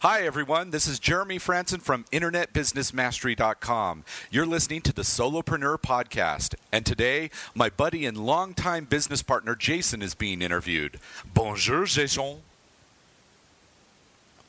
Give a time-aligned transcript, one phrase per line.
[0.00, 0.70] Hi, everyone.
[0.70, 4.04] This is Jeremy Frandsen from InternetBusinessMastery.com.
[4.30, 6.54] You're listening to the Solopreneur Podcast.
[6.72, 10.98] And today, my buddy and longtime business partner Jason is being interviewed.
[11.34, 12.40] Bonjour, Jason.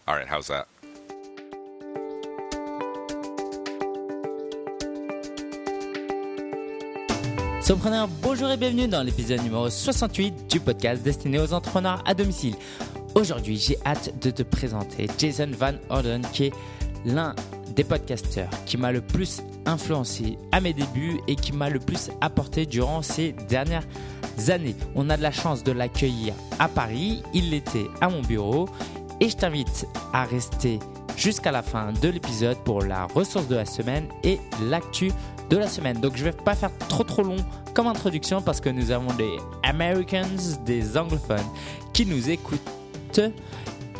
[0.08, 0.70] All right, how's that?
[7.60, 12.56] Solopreneur, bonjour et bienvenue dans l'épisode numéro 68 du podcast destiné aux entrepreneurs à domicile.
[13.22, 16.54] Aujourd'hui, j'ai hâte de te présenter Jason Van Orden, qui est
[17.06, 17.36] l'un
[17.76, 22.10] des podcasteurs qui m'a le plus influencé à mes débuts et qui m'a le plus
[22.20, 23.86] apporté durant ces dernières
[24.48, 24.76] années.
[24.96, 28.68] On a de la chance de l'accueillir à Paris, il l'était à mon bureau
[29.20, 30.80] et je t'invite à rester
[31.16, 35.12] jusqu'à la fin de l'épisode pour la ressource de la semaine et l'actu
[35.52, 36.02] de la semaine.
[36.02, 37.38] Donc je vais pas faire trop trop long
[37.76, 41.38] comme introduction parce que nous avons des Americans, des anglophones
[41.94, 42.81] qui nous écoutent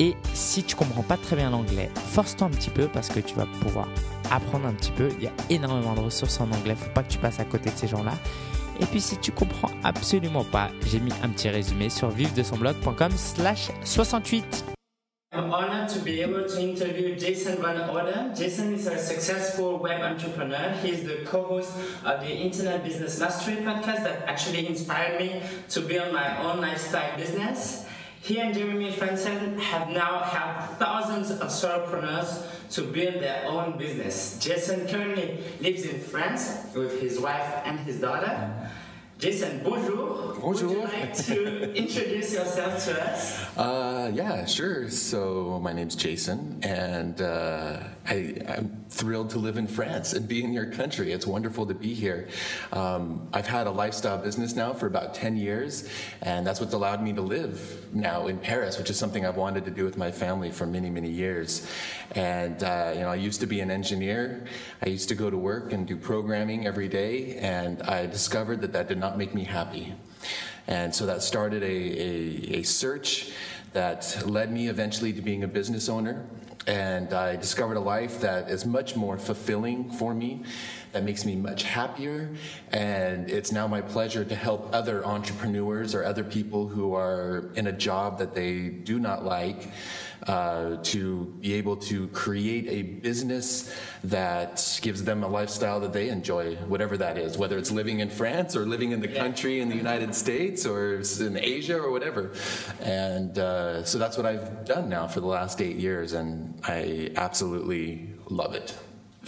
[0.00, 3.34] et si tu comprends pas très bien l'anglais, force-toi un petit peu parce que tu
[3.34, 3.88] vas pouvoir
[4.30, 5.08] apprendre un petit peu.
[5.18, 7.70] Il y a énormément de ressources en anglais, faut pas que tu passes à côté
[7.70, 8.14] de ces gens-là.
[8.80, 13.70] Et puis si tu comprends absolument pas, j'ai mis un petit résumé sur vivre-de-son-blog.com slash
[13.84, 14.64] 68.
[15.34, 18.34] I'm honored to be able to interview Jason Van Orden.
[18.34, 20.74] Jason is a successful web entrepreneur.
[20.82, 21.72] He is the co-host
[22.04, 27.16] of the Internet Business Mastery podcast that actually inspired me to build my own lifestyle
[27.16, 27.86] business.
[28.22, 34.38] He and Jeremy Frandsen have now helped thousands of solopreneurs to build their own business.
[34.38, 38.70] Jason currently lives in France with his wife and his daughter.
[39.22, 40.34] Jason, bonjour.
[40.40, 40.68] Bonjour.
[40.68, 43.56] Would you like to introduce yourself to us?
[43.56, 44.90] Uh, yeah, sure.
[44.90, 48.14] So my name's Jason, and uh, I,
[48.48, 51.12] am thrilled to live in France and be in your country.
[51.12, 52.28] It's wonderful to be here.
[52.72, 55.88] Um, I've had a lifestyle business now for about 10 years,
[56.22, 59.64] and that's what's allowed me to live now in Paris, which is something I've wanted
[59.66, 61.70] to do with my family for many, many years.
[62.16, 64.44] And, uh, you know, I used to be an engineer.
[64.84, 68.72] I used to go to work and do programming every day, and I discovered that
[68.72, 69.94] that did not make me happy.
[70.66, 73.32] And so that started a, a, a search
[73.72, 76.26] that led me eventually to being a business owner
[76.66, 80.44] and I discovered a life that is much more fulfilling for me,
[80.92, 82.30] that makes me much happier.
[82.70, 87.66] And it's now my pleasure to help other entrepreneurs or other people who are in
[87.66, 89.70] a job that they do not like
[90.26, 93.74] uh, to be able to create a business
[94.04, 98.08] that gives them a lifestyle that they enjoy, whatever that is, whether it's living in
[98.08, 102.32] France or living in the country in the United States or in Asia or whatever.
[102.80, 107.10] And uh, so that's what I've done now for the last eight years, and I
[107.16, 108.76] absolutely love it.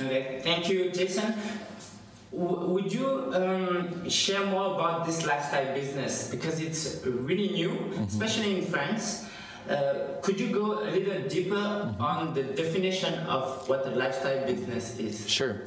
[0.00, 1.34] Okay, thank you, Jason.
[2.32, 8.02] would you um, share more about this lifestyle business because it's really new, mm-hmm.
[8.04, 9.26] especially in France?
[9.68, 12.02] Uh, could you go a little deeper mm-hmm.
[12.02, 15.28] on the definition of what a lifestyle business is?
[15.28, 15.62] Sure.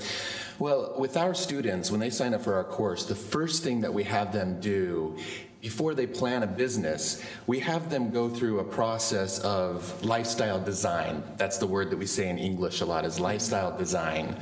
[0.60, 3.94] Well, with our students, when they sign up for our course, the first thing that
[3.94, 5.18] we have them do
[5.62, 11.24] before they plan a business, we have them go through a process of lifestyle design.
[11.38, 14.38] That's the word that we say in English a lot is lifestyle design.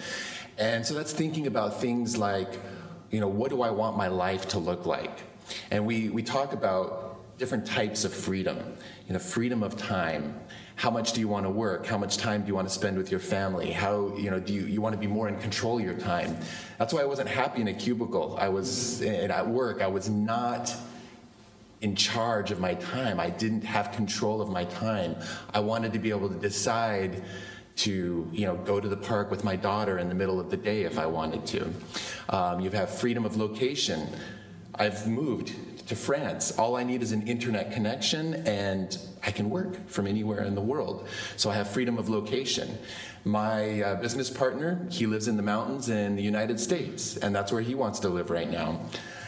[0.58, 2.60] And so that's thinking about things like,
[3.12, 5.20] you know, what do I want my life to look like?
[5.72, 8.58] And we, we talk about different types of freedom.
[9.08, 10.40] You know, freedom of time.
[10.78, 11.86] How much do you want to work?
[11.86, 13.72] How much time do you want to spend with your family?
[13.72, 16.38] How, you know, do you, you want to be more in control of your time?
[16.78, 18.36] That's why I wasn't happy in a cubicle.
[18.40, 20.76] I was, at work, I was not
[21.82, 23.20] in charge of my time.
[23.20, 25.16] I didn't have control of my time.
[25.54, 27.24] I wanted to be able to decide
[27.76, 30.58] to you know go to the park with my daughter in the middle of the
[30.58, 31.74] day if I wanted to.
[32.30, 34.08] Um, you have freedom of location.
[34.74, 35.54] I've moved
[35.88, 36.58] to France.
[36.58, 40.62] All I need is an internet connection and I can work from anywhere in the
[40.62, 41.08] world.
[41.38, 42.78] So I have freedom of location.
[43.24, 47.52] My uh, business partner, he lives in the mountains in the United States, and that's
[47.52, 48.82] where he wants to live right now.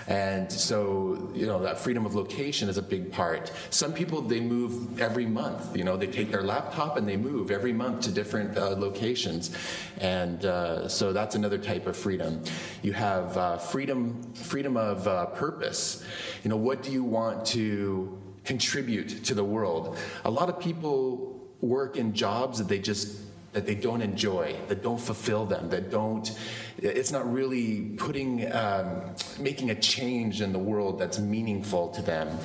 [0.07, 3.51] And so, you know, that freedom of location is a big part.
[3.71, 5.75] Some people, they move every month.
[5.75, 9.51] You know, they take their laptop and they move every month to different uh, locations.
[9.99, 12.41] And uh, so that's another type of freedom.
[12.81, 16.05] You have uh, freedom, freedom of uh, purpose.
[16.43, 19.97] You know, what do you want to contribute to the world?
[20.23, 23.26] A lot of people work in jobs that they just
[23.57, 26.37] that they don't enjoy, that don't fulfill them, that don't,
[26.77, 29.01] it's not really putting, um,
[29.39, 32.37] making a change in the world that's meaningful to them.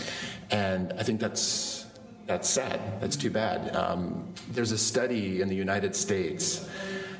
[0.50, 1.84] And I think that's,
[2.24, 2.80] that's sad.
[3.02, 3.76] That's too bad.
[3.76, 6.66] Um, there's a study in the United States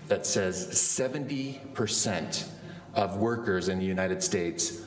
[0.09, 2.49] that says 70%
[2.95, 4.81] of workers in the United States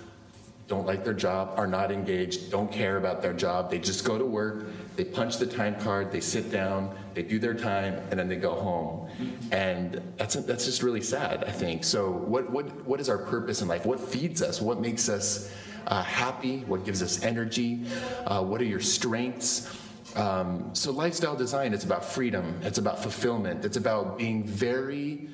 [0.68, 3.70] don't like their job, are not engaged, don't care about their job.
[3.70, 7.40] They just go to work, they punch the time card, they sit down, they do
[7.40, 9.10] their time, and then they go home.
[9.52, 11.84] And that's, that's just really sad, I think.
[11.84, 13.86] So, what, what, what is our purpose in life?
[13.86, 14.62] What feeds us?
[14.62, 15.52] What makes us
[15.88, 16.60] uh, happy?
[16.62, 17.86] What gives us energy?
[18.26, 19.76] Uh, what are your strengths?
[20.16, 25.28] Um, so, lifestyle design is about freedom, it's about fulfillment, it's about being very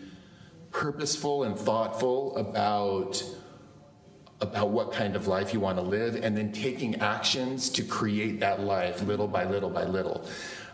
[0.71, 3.23] purposeful and thoughtful about
[4.41, 8.39] about what kind of life you want to live and then taking actions to create
[8.39, 10.25] that life little by little by little.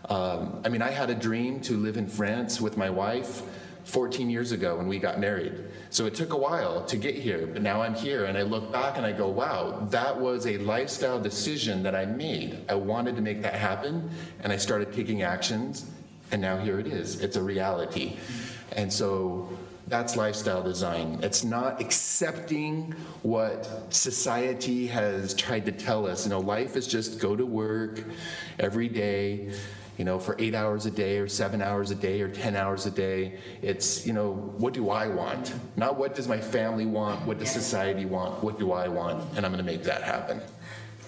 [0.10, 3.42] Um, I mean, I had a dream to live in France with my wife
[3.84, 5.64] 14 years ago when we got married.
[5.90, 8.72] So it took a while to get here, but now I'm here and I look
[8.72, 12.66] back and I go, wow, that was a lifestyle decision that I made.
[12.69, 14.10] I wanted to make that happen
[14.44, 15.90] and I started taking actions
[16.31, 17.22] and now here it is.
[17.22, 18.18] It's a reality.
[18.74, 19.50] And so
[19.88, 21.19] that's lifestyle design.
[21.24, 26.25] It's not accepting what society has tried to tell us.
[26.25, 28.04] You know, life is just go to work
[28.60, 29.54] every day,
[29.98, 32.86] you know, for eight hours a day or seven hours a day or 10 hours
[32.86, 33.39] a day.
[33.62, 35.54] It's, you know, what do I want?
[35.78, 37.25] Not what does my family want?
[37.25, 38.44] What does society want?
[38.44, 39.24] What do I want?
[39.38, 40.42] And I'm going to make that happen.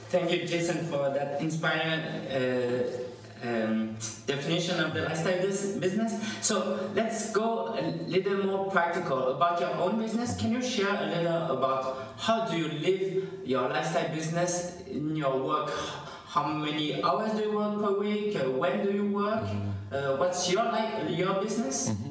[0.07, 1.99] Thank you, Jason, for that inspiring.
[1.99, 3.08] Uh
[3.44, 3.95] um,
[4.27, 6.13] definition of the lifestyle business.
[6.41, 10.36] So let's go a little more practical about your own business.
[10.38, 15.38] Can you share a little about how do you live your lifestyle business in your
[15.38, 15.71] work?
[16.27, 18.38] How many hours do you work per week?
[18.38, 19.44] When do you work?
[19.44, 19.95] Mm -hmm.
[19.95, 21.89] uh, what's your like your business?
[21.89, 22.08] Mm -hmm.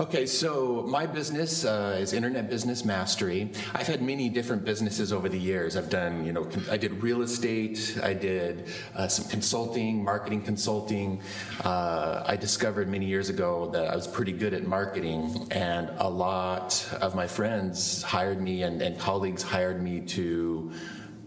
[0.00, 3.50] Okay, so my business uh, is Internet Business Mastery.
[3.74, 5.76] I've had many different businesses over the years.
[5.76, 11.20] I've done, you know, I did real estate, I did uh, some consulting, marketing consulting.
[11.62, 16.08] Uh, I discovered many years ago that I was pretty good at marketing, and a
[16.08, 20.72] lot of my friends hired me and, and colleagues hired me to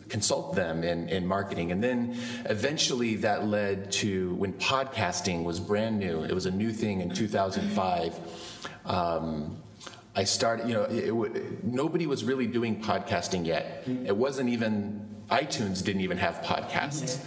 [0.10, 1.72] consult them in, in marketing.
[1.72, 6.72] And then eventually that led to when podcasting was brand new, it was a new
[6.72, 8.20] thing in 2005.
[8.86, 9.62] Um,
[10.16, 13.84] I started, you know, it, it, nobody was really doing podcasting yet.
[14.06, 17.20] It wasn't even, iTunes didn't even have podcasts.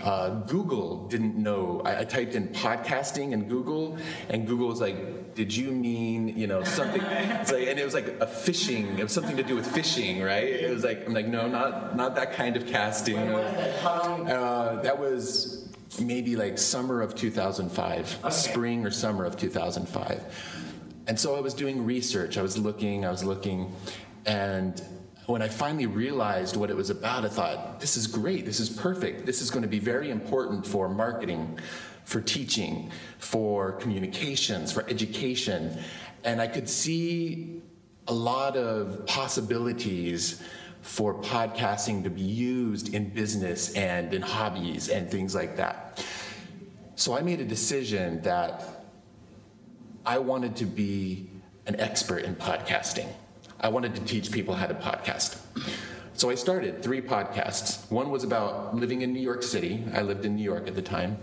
[0.00, 1.82] Uh, Google didn't know.
[1.84, 3.98] I, I, typed in podcasting in Google,
[4.28, 7.02] and Google was like, did you mean, you know, something?
[7.02, 10.22] It's like, and it was like a fishing, it was something to do with fishing,
[10.22, 10.44] right?
[10.44, 13.18] It was like, I'm like, no, not, not that kind of casting.
[13.18, 15.68] Uh, that was
[16.00, 18.30] maybe like summer of 2005, okay.
[18.34, 20.22] spring or summer of 2005
[21.06, 22.36] and so I was doing research.
[22.38, 23.74] I was looking, I was looking,
[24.24, 24.82] and
[25.26, 28.70] when I finally realized what it was about, I thought, this is great, this is
[28.70, 31.58] perfect, this is going to be very important for marketing,
[32.04, 35.78] for teaching, for communications, for education.
[36.22, 37.60] And I could see
[38.06, 40.42] a lot of possibilities
[40.82, 46.04] for podcasting to be used in business and in hobbies and things like that.
[46.94, 48.75] So I made a decision that
[50.06, 51.28] I wanted to be
[51.66, 53.08] an expert in podcasting.
[53.58, 55.40] I wanted to teach people how to podcast.
[56.14, 57.90] So I started three podcasts.
[57.90, 59.82] One was about living in New York City.
[59.92, 61.18] I lived in New York at the time.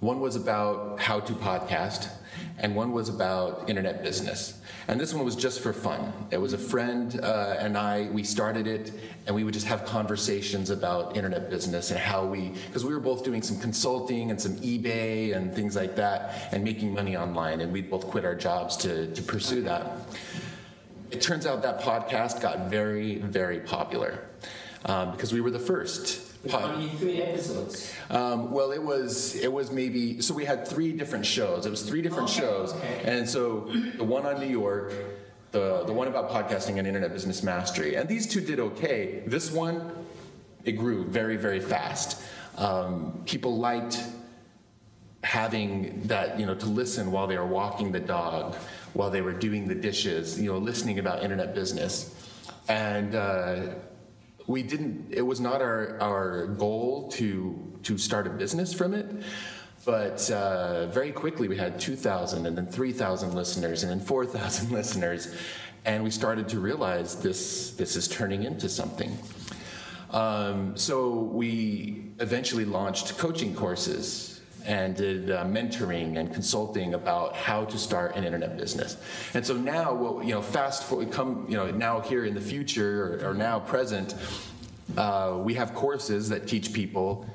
[0.00, 2.10] One was about how to podcast,
[2.58, 4.58] and one was about internet business.
[4.88, 6.12] And this one was just for fun.
[6.30, 8.92] It was a friend uh, and I, we started it,
[9.26, 13.00] and we would just have conversations about internet business and how we, because we were
[13.00, 17.60] both doing some consulting and some eBay and things like that, and making money online,
[17.60, 19.98] and we both quit our jobs to, to pursue that.
[21.10, 24.24] It turns out that podcast got very, very popular
[24.84, 27.92] um, because we were the first only three episodes.
[28.10, 31.66] Um, well, it was it was maybe so we had three different shows.
[31.66, 32.40] It was three different okay.
[32.40, 33.02] shows, okay.
[33.04, 34.92] and so the one on New York,
[35.52, 39.22] the the one about podcasting and internet business mastery, and these two did okay.
[39.26, 39.92] This one,
[40.64, 42.22] it grew very very fast.
[42.56, 44.02] Um, people liked
[45.24, 48.54] having that you know to listen while they were walking the dog,
[48.92, 52.14] while they were doing the dishes, you know, listening about internet business,
[52.68, 53.14] and.
[53.14, 53.74] Uh,
[54.46, 59.06] we didn't it was not our, our goal to to start a business from it
[59.84, 65.32] but uh, very quickly we had 2000 and then 3000 listeners and then 4000 listeners
[65.86, 69.16] and we started to realize this this is turning into something.
[70.10, 74.35] Um, so we eventually launched coaching courses
[74.66, 78.96] and did uh, mentoring and consulting about how to start an internet business.
[79.34, 82.40] And so now, what you know, fast forward, come you know, now here in the
[82.40, 84.14] future or, or now present,
[84.96, 87.26] uh, we have courses that teach people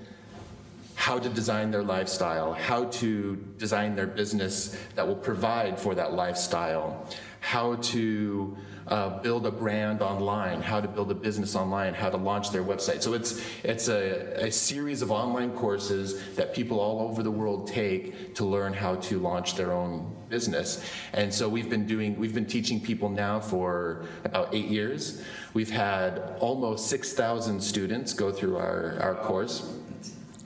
[0.96, 6.14] how to design their lifestyle, how to design their business that will provide for that
[6.14, 7.08] lifestyle,
[7.40, 8.56] how to
[8.88, 12.64] uh, build a brand online, how to build a business online, how to launch their
[12.64, 13.02] website.
[13.02, 17.68] So it's it's a, a series of online courses that people all over the world
[17.68, 20.84] take to learn how to launch their own business.
[21.14, 25.24] And so we've been doing we've been teaching people now for about eight years.
[25.54, 29.74] We've had almost six thousand students go through our, our course,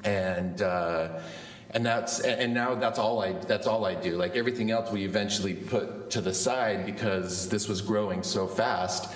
[0.04, 0.62] and.
[0.62, 1.20] Uh,
[1.76, 4.16] and that's and now that's all I that's all I do.
[4.16, 9.14] Like everything else, we eventually put to the side because this was growing so fast,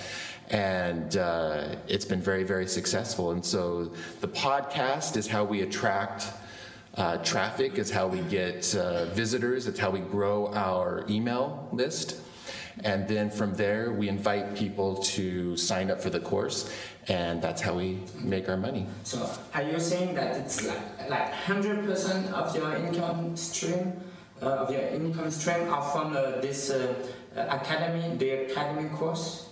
[0.50, 3.30] and uh, it's been very very successful.
[3.30, 3.90] And so
[4.20, 6.28] the podcast is how we attract.
[6.96, 9.66] Uh, traffic is how we get uh, visitors.
[9.66, 12.20] It's how we grow our email list.
[12.84, 16.72] And then from there, we invite people to sign up for the course,
[17.08, 18.86] and that's how we make our money.
[19.04, 23.92] So, are you saying that it's like like hundred percent of your income stream,
[24.42, 26.94] uh, of your income stream, are from uh, this uh,
[27.36, 29.50] academy, the academy course?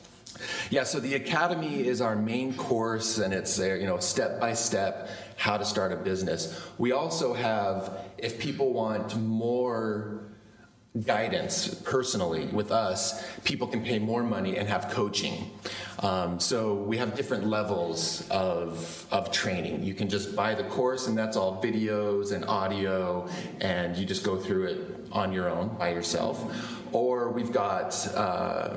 [0.71, 5.11] Yeah, so the academy is our main course, and it's you know step by step
[5.37, 6.61] how to start a business.
[6.79, 10.28] We also have, if people want more
[11.05, 15.51] guidance personally with us, people can pay more money and have coaching.
[16.01, 19.83] Um, so we have different levels of, of training.
[19.83, 23.29] You can just buy the course, and that's all videos and audio,
[23.61, 24.79] and you just go through it
[25.13, 26.43] on your own by yourself.
[26.93, 28.77] Or we've got uh,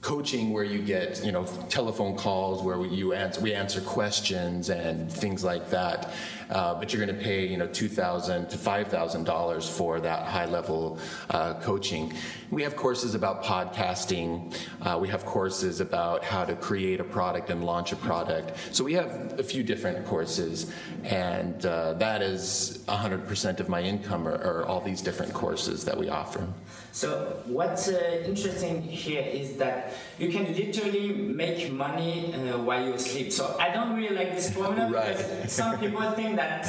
[0.00, 5.12] coaching where you get you know telephone calls where you answer we answer questions and
[5.12, 6.10] things like that
[6.50, 10.00] uh, but you're going to pay you know two thousand to five thousand dollars for
[10.00, 10.98] that high level
[11.30, 12.12] uh, coaching.
[12.50, 14.56] We have courses about podcasting.
[14.82, 18.58] Uh, we have courses about how to create a product and launch a product.
[18.74, 20.72] So we have a few different courses
[21.04, 26.08] and uh, that is 100% of my income are all these different courses that we
[26.08, 26.46] offer.
[26.92, 32.98] So what's uh, interesting here is that you can literally make money uh, while you
[32.98, 33.32] sleep.
[33.32, 35.16] So I don't really like this formula right.
[35.16, 36.68] because some people think that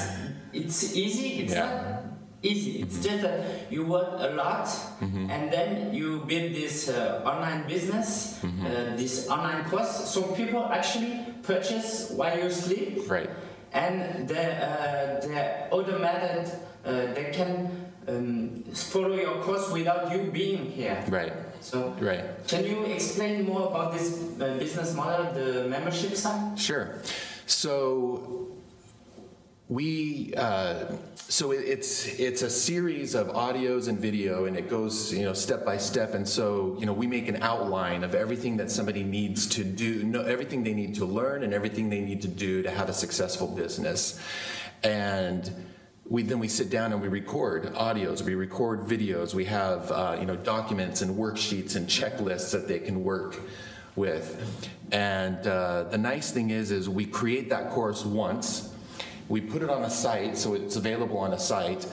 [0.54, 1.44] it's easy.
[1.44, 1.66] It's yeah.
[1.66, 2.04] not
[2.42, 2.82] easy.
[2.82, 4.66] It's just that you work a lot
[5.04, 5.30] mm-hmm.
[5.30, 8.66] and then you build this uh, online business, mm-hmm.
[8.66, 10.10] Uh, this online course.
[10.10, 13.10] So people actually purchase while you sleep.
[13.12, 13.30] Right.
[13.74, 16.52] And the, uh, the other method,
[16.86, 21.04] uh, they can um, follow your course without you being here.
[21.10, 21.34] Right.
[21.62, 22.26] So, right.
[22.48, 26.60] Can you explain more about this uh, business model, the membership side?
[26.60, 27.02] Sure.
[27.46, 28.52] So
[29.72, 30.84] we uh,
[31.16, 35.64] so it's it's a series of audios and video and it goes you know step
[35.64, 39.48] by step and so you know we make an outline of everything that somebody needs
[39.48, 42.70] to do know everything they need to learn and everything they need to do to
[42.70, 44.20] have a successful business
[44.84, 45.54] and
[46.12, 50.18] we then we sit down and we record audios, we record videos, we have uh,
[50.20, 53.40] you know documents and worksheets and checklists that they can work
[53.96, 54.70] with.
[54.92, 58.74] And uh, the nice thing is, is we create that course once,
[59.30, 61.88] we put it on a site, so it's available on a site.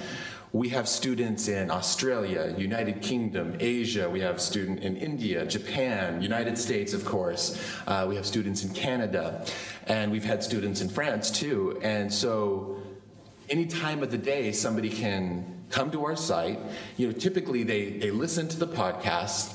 [0.52, 4.10] We have students in Australia, United Kingdom, Asia.
[4.10, 7.62] We have students in India, Japan, United States, of course.
[7.86, 9.46] Uh, we have students in Canada,
[9.86, 11.78] and we've had students in France too.
[11.82, 12.77] And so
[13.50, 16.58] any time of the day somebody can come to our site
[16.96, 19.54] you know typically they they listen to the podcast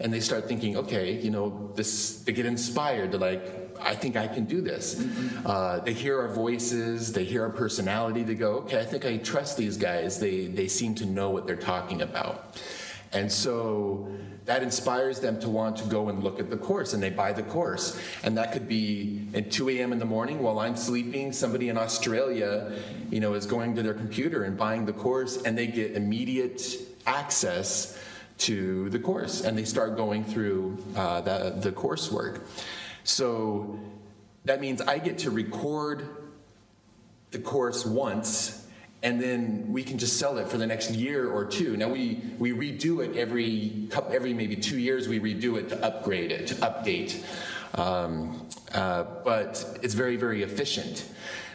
[0.00, 3.12] and they start thinking okay you know this they get inspired.
[3.12, 4.94] They're like i think i can do this.
[4.94, 5.46] Mm-hmm.
[5.46, 9.16] uh, they hear our voices they hear our personality they go okay i think i
[9.18, 10.18] trust these guys.
[10.18, 12.60] They they seem to know what they're talking about.
[13.12, 14.08] And so
[14.44, 17.32] that inspires them to want to go and look at the course and they buy
[17.32, 17.98] the course.
[18.22, 21.76] And that could be at 2 a.m in the morning while i'm sleeping somebody in
[21.76, 22.72] australia
[23.10, 26.62] you know is going to their computer and buying the course and they get immediate
[27.06, 27.98] access
[28.38, 32.42] to the course and they start going through uh, the, the coursework.
[33.04, 33.78] So
[34.44, 36.08] that means i get to record
[37.30, 38.63] the course once
[39.04, 41.76] and then we can just sell it for the next year or two.
[41.76, 45.06] Now we we redo it every every maybe two years.
[45.08, 47.22] We redo it to upgrade it to update,
[47.74, 51.08] um, uh, but it's very very efficient.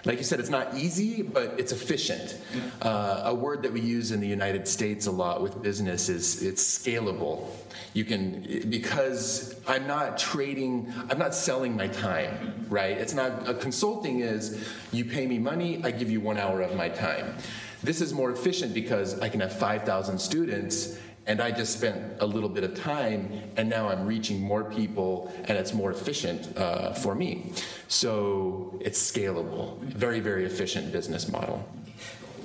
[0.05, 2.37] Like you said, it's not easy, but it's efficient.
[2.81, 6.41] Uh, a word that we use in the United States a lot with business is
[6.41, 7.49] it's scalable.
[7.93, 12.97] You can because I'm not trading, I'm not selling my time, right?
[12.97, 16.75] It's not a consulting is you pay me money, I give you one hour of
[16.75, 17.35] my time.
[17.81, 20.97] This is more efficient because I can have 5,000 students
[21.29, 25.31] and I just spent a little bit of time, and now I'm reaching more people,
[25.45, 27.53] and it's more efficient uh, for me.
[27.87, 31.63] So it's scalable, very, very efficient business model.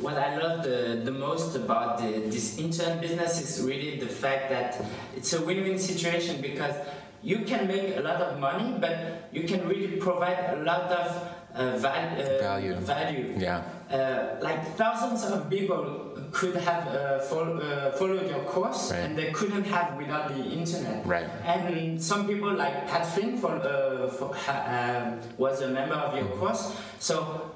[0.00, 4.50] what I love the, the most about the, this intern business is really the fact
[4.50, 4.84] that
[5.16, 6.74] it's a win-win situation because
[7.22, 11.06] you can make a lot of money, but you can really provide a lot of
[11.54, 12.74] uh, val- uh, Value.
[12.74, 13.34] Value.
[13.38, 13.62] Yeah.
[13.88, 16.03] Uh, like thousands of people
[16.34, 19.00] could have uh, uh, followed your course Right.
[19.00, 21.06] and they couldn't have without the internet.
[21.06, 21.28] Right.
[21.44, 26.26] And some people like Pat Flynn for, uh, for, um, was a member of your
[26.36, 26.74] course.
[26.98, 27.52] So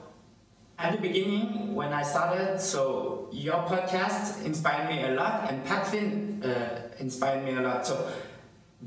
[0.78, 5.87] at the beginning, when I started, so your podcast inspired me a lot, and Pat
[5.88, 7.85] Flynn uh, inspired me a lot.
[7.85, 8.08] So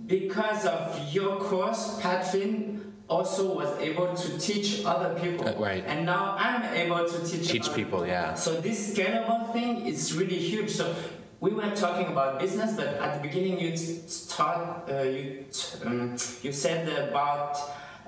[0.08, 2.81] because of your course, Pat Flynn
[3.12, 5.48] also was able to teach other people.
[5.48, 5.84] Uh, right.
[5.86, 8.34] And now I'm able to teach Teach other people, yeah.
[8.46, 10.72] So this scalable thing is really huge.
[10.80, 10.96] So
[11.42, 16.16] we were talking about business, but at the beginning you start uh, you t- um,
[16.46, 17.58] you said about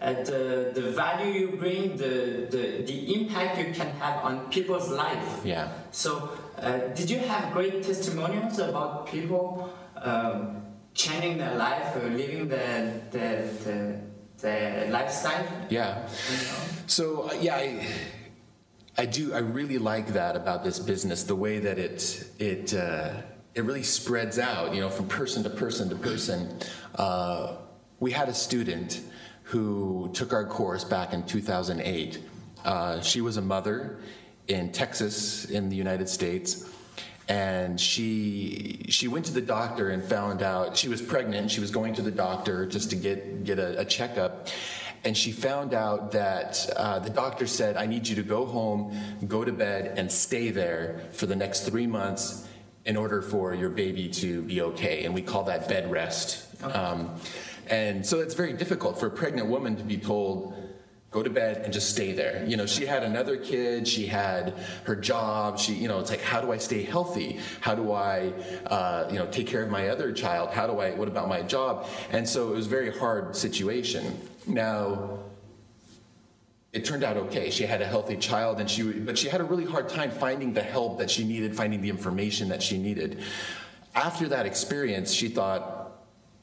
[0.01, 2.13] uh, the the value you bring, the,
[2.55, 5.27] the the impact you can have on people's life.
[5.43, 5.67] Yeah.
[5.91, 6.11] So
[6.57, 9.45] uh, did you have great testimonials about people
[10.09, 10.61] um,
[10.93, 12.65] changing their life or living the
[13.15, 13.25] the
[13.65, 13.77] the,
[14.43, 15.47] the lifestyle?
[15.69, 16.07] Yeah.
[16.85, 17.87] So yeah, I,
[18.97, 19.33] I do.
[19.33, 21.23] I really like that about this business.
[21.23, 23.13] The way that it it uh,
[23.55, 24.75] it really spreads out.
[24.75, 26.59] You know, from person to person to person.
[26.93, 27.55] Uh,
[27.99, 29.01] we had a student
[29.43, 32.19] who took our course back in 2008.
[32.65, 33.99] Uh, she was a mother
[34.47, 36.69] in Texas, in the United States.
[37.29, 41.51] And she she went to the doctor and found out she was pregnant.
[41.51, 44.49] She was going to the doctor just to get get a, a checkup,
[45.05, 48.93] and she found out that uh, the doctor said, "I need you to go home,
[49.25, 52.45] go to bed, and stay there for the next three months
[52.83, 56.45] in order for your baby to be okay." And we call that bed rest.
[56.61, 57.15] Um,
[57.67, 60.55] and so it's very difficult for a pregnant woman to be told,
[61.13, 62.43] go to bed and just stay there.
[62.45, 64.55] You know, she had another kid, she had
[64.85, 67.39] her job, she, you know, it's like, how do I stay healthy?
[67.61, 68.33] How do I,
[68.65, 70.49] uh, you know, take care of my other child?
[70.49, 71.87] How do I, what about my job?
[72.11, 74.19] And so it was a very hard situation.
[74.47, 75.19] Now,
[76.73, 77.51] it turned out okay.
[77.51, 80.53] She had a healthy child, and she, but she had a really hard time finding
[80.53, 83.21] the help that she needed, finding the information that she needed.
[83.93, 85.91] After that experience, she thought,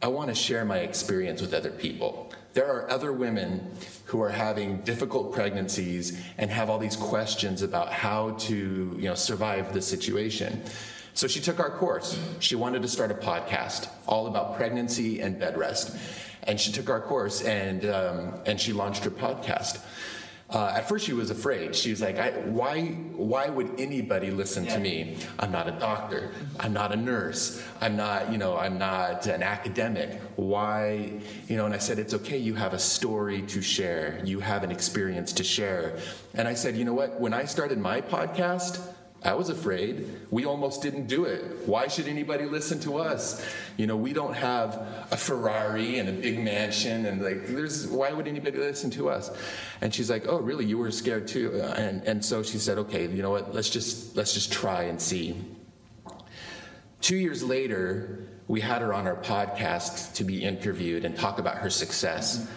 [0.00, 2.29] I want to share my experience with other people.
[2.52, 3.70] There are other women
[4.06, 9.14] who are having difficult pregnancies and have all these questions about how to, you know,
[9.14, 10.62] survive the situation.
[11.14, 12.18] So she took our course.
[12.40, 15.96] She wanted to start a podcast all about pregnancy and bed rest,
[16.44, 19.80] and she took our course and um, and she launched her podcast.
[20.50, 21.76] Uh, at first, she was afraid.
[21.76, 22.86] She was like, I, "Why?
[23.14, 25.16] Why would anybody listen to me?
[25.38, 26.32] I'm not a doctor.
[26.58, 27.62] I'm not a nurse.
[27.80, 30.20] I'm not, you know, I'm not an academic.
[30.36, 31.12] Why,
[31.46, 32.38] you know?" And I said, "It's okay.
[32.38, 34.20] You have a story to share.
[34.24, 35.98] You have an experience to share."
[36.34, 37.20] And I said, "You know what?
[37.20, 38.80] When I started my podcast."
[39.22, 40.08] I was afraid.
[40.30, 41.66] We almost didn't do it.
[41.66, 43.44] Why should anybody listen to us?
[43.76, 44.74] You know, we don't have
[45.10, 49.30] a Ferrari and a big mansion, and like, there's why would anybody listen to us?
[49.82, 50.64] And she's like, "Oh, really?
[50.64, 53.54] You were scared too?" And and so she said, "Okay, you know what?
[53.54, 55.36] Let's just let's just try and see."
[57.02, 61.56] Two years later, we had her on our podcast to be interviewed and talk about
[61.58, 62.48] her success.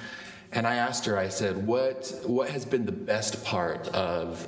[0.53, 4.47] And I asked her, I said, "What what has been the best part of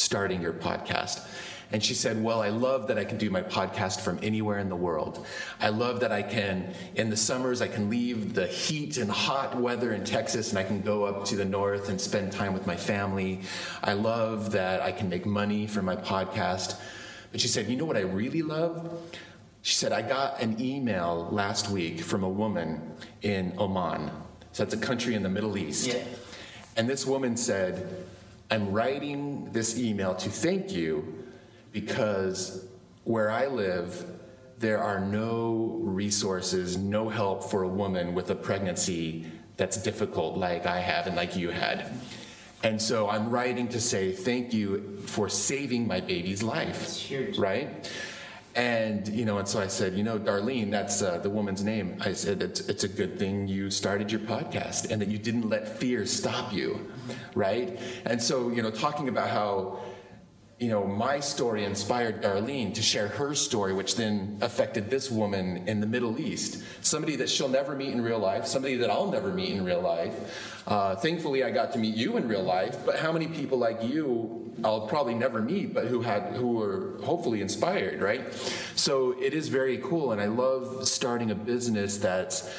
[0.00, 1.26] starting your podcast?"
[1.72, 4.68] And she said, Well, I love that I can do my podcast from anywhere in
[4.68, 5.24] the world.
[5.60, 9.56] I love that I can, in the summers, I can leave the heat and hot
[9.56, 12.66] weather in Texas and I can go up to the north and spend time with
[12.66, 13.42] my family.
[13.82, 16.76] I love that I can make money from my podcast.
[17.30, 19.00] But she said, You know what I really love?
[19.62, 24.10] She said, I got an email last week from a woman in Oman.
[24.52, 25.86] So that's a country in the Middle East.
[25.86, 26.02] Yeah.
[26.76, 28.06] And this woman said,
[28.50, 31.24] I'm writing this email to thank you
[31.72, 32.66] because
[33.04, 34.04] where I live,
[34.58, 40.66] there are no resources, no help for a woman with a pregnancy that's difficult like
[40.66, 41.92] I have and like you had.
[42.62, 46.78] And so I'm writing to say thank you for saving my baby's life.
[46.78, 47.38] That's huge.
[47.38, 47.90] Right?
[48.54, 51.96] And you know, and so I said, you know, Darlene, that's uh, the woman's name.
[52.00, 55.48] I said it's it's a good thing you started your podcast and that you didn't
[55.48, 56.89] let fear stop you,
[57.34, 57.78] right?
[58.04, 59.80] And so you know, talking about how
[60.58, 65.68] you know my story inspired Darlene to share her story, which then affected this woman
[65.68, 69.10] in the Middle East, somebody that she'll never meet in real life, somebody that I'll
[69.10, 70.62] never meet in real life.
[70.66, 73.82] Uh, thankfully, I got to meet you in real life, but how many people like
[73.82, 78.32] you I'll probably never meet, but who had who were hopefully inspired, right?
[78.74, 82.52] So it is very cool, and I love starting a business that's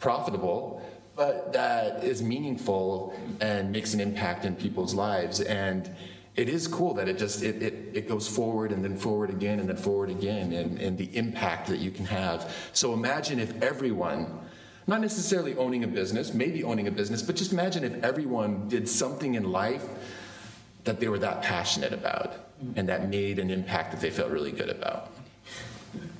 [0.00, 0.82] profitable,
[1.16, 5.40] but that is meaningful and makes an impact in people's lives.
[5.40, 5.94] And
[6.36, 9.60] it is cool that it just it, it, it goes forward and then forward again
[9.60, 12.52] and then forward again and, and the impact that you can have.
[12.72, 14.40] So imagine if everyone
[14.86, 18.86] not necessarily owning a business maybe owning a business but just imagine if everyone did
[18.86, 19.86] something in life
[20.84, 22.34] that they were that passionate about
[22.76, 25.10] and that made an impact that they felt really good about.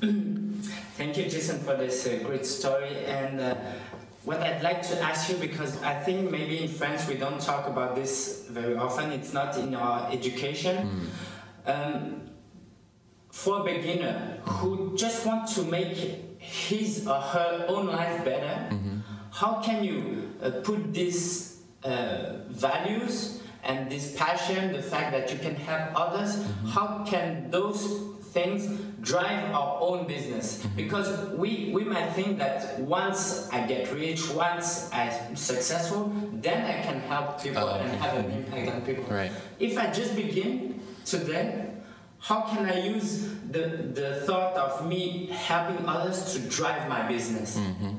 [0.01, 3.05] Thank you jason for this uh, great story.
[3.05, 3.57] And uh,
[4.25, 7.67] what I'd like to ask you, because I think maybe in France we don't talk
[7.67, 11.11] about this very often, it's not in our education.
[11.67, 11.71] Mm.
[11.71, 12.21] Um,
[13.31, 15.97] for a beginner who just want to make
[16.39, 18.99] his or her own life better, mm-hmm.
[19.31, 25.39] how can you uh, put these uh, values and this passion, the fact that you
[25.39, 26.69] can help others, mm-hmm.
[26.69, 28.66] how can those things
[29.01, 30.77] drive our own business mm-hmm.
[30.77, 36.83] because we we might think that once I get rich, once I'm successful, then I
[36.83, 39.05] can help people uh, and have an impact on people.
[39.05, 39.33] Right.
[39.59, 41.70] If I just begin today,
[42.18, 47.57] how can I use the the thought of me helping others to drive my business?
[47.57, 47.92] Mm-hmm.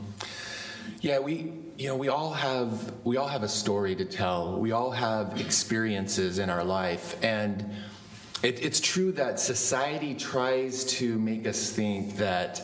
[1.01, 1.33] Yeah, we
[1.77, 2.69] you know we all have
[3.03, 4.59] we all have a story to tell.
[4.59, 7.63] We all have experiences in our life and
[8.45, 12.61] it, it's true that society tries to make us think that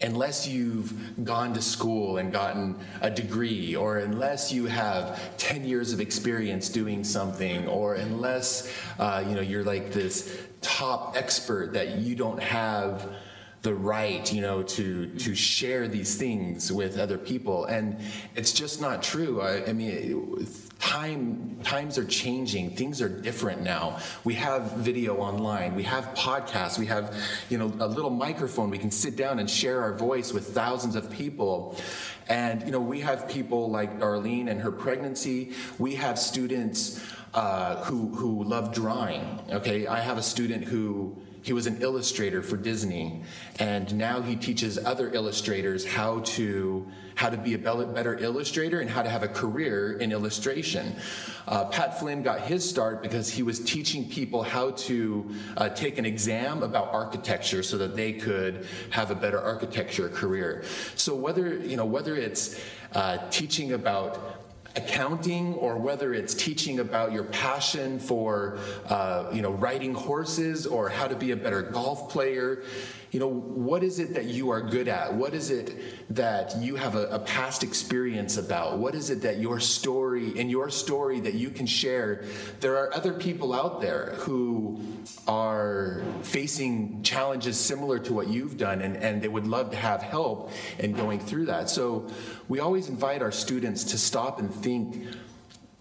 [0.00, 5.92] unless you've gone to school and gotten a degree, or unless you have 10 years
[5.92, 11.98] of experience doing something, or unless uh, you know you're like this top expert that
[11.98, 13.14] you don't have
[13.60, 17.98] the right, you know, to to share these things with other people, and
[18.36, 19.42] it's just not true.
[19.42, 20.46] I, I mean,
[20.78, 22.76] time times are changing.
[22.76, 23.98] Things are different now.
[24.22, 25.74] We have video online.
[25.74, 26.78] We have podcasts.
[26.78, 27.16] We have
[27.48, 30.96] you know a little microphone we can sit down and share our voice with thousands
[30.96, 31.76] of people.
[32.28, 35.52] And you know we have people like darlene and her pregnancy.
[35.78, 39.86] We have students uh, who who love drawing okay?
[39.86, 43.22] I have a student who he was an illustrator for Disney,
[43.58, 48.90] and now he teaches other illustrators how to how to be a better illustrator and
[48.90, 50.96] how to have a career in illustration.
[51.46, 55.98] Uh, Pat Flynn got his start because he was teaching people how to uh, take
[55.98, 60.64] an exam about architecture so that they could have a better architecture career.
[60.96, 62.58] So whether you know whether it's
[62.94, 64.43] uh, teaching about
[64.76, 68.58] accounting or whether it's teaching about your passion for
[68.88, 72.62] uh, you know riding horses or how to be a better golf player
[73.14, 75.14] you know what is it that you are good at?
[75.14, 75.72] What is it
[76.16, 78.78] that you have a, a past experience about?
[78.78, 82.24] What is it that your story in your story that you can share
[82.58, 84.80] there are other people out there who
[85.28, 90.02] are facing challenges similar to what you've done and, and they would love to have
[90.02, 91.70] help in going through that.
[91.70, 92.10] So
[92.48, 95.06] we always invite our students to stop and think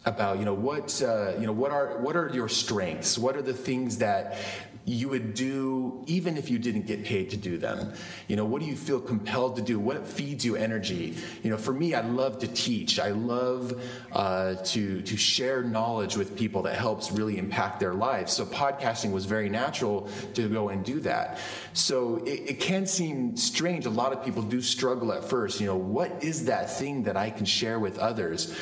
[0.06, 3.18] about you know what uh, you know what are what are your strengths?
[3.18, 4.38] What are the things that
[4.86, 7.94] you would do even if you didn't get paid to do them.
[8.28, 9.80] You know what do you feel compelled to do?
[9.80, 11.16] What feeds you energy?
[11.42, 13.00] You know for me i love to teach.
[13.00, 18.34] I love uh, to to share knowledge with people that helps really impact their lives.
[18.34, 21.40] So podcasting was very natural to go and do that.
[21.74, 23.86] So it, it can seem strange.
[23.86, 25.62] A lot of people do struggle at first.
[25.62, 28.54] You know what is that thing that i can share with others?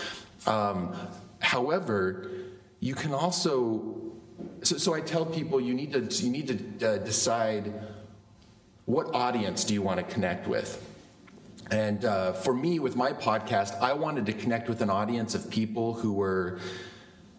[0.45, 0.95] Um,
[1.39, 2.29] however
[2.79, 4.10] you can also
[4.63, 7.73] so, so I tell people you need to you need to uh, decide
[8.85, 10.87] what audience do you want to connect with.
[11.71, 15.49] And uh, for me, with my podcast, I wanted to connect with an audience of
[15.49, 16.59] people who were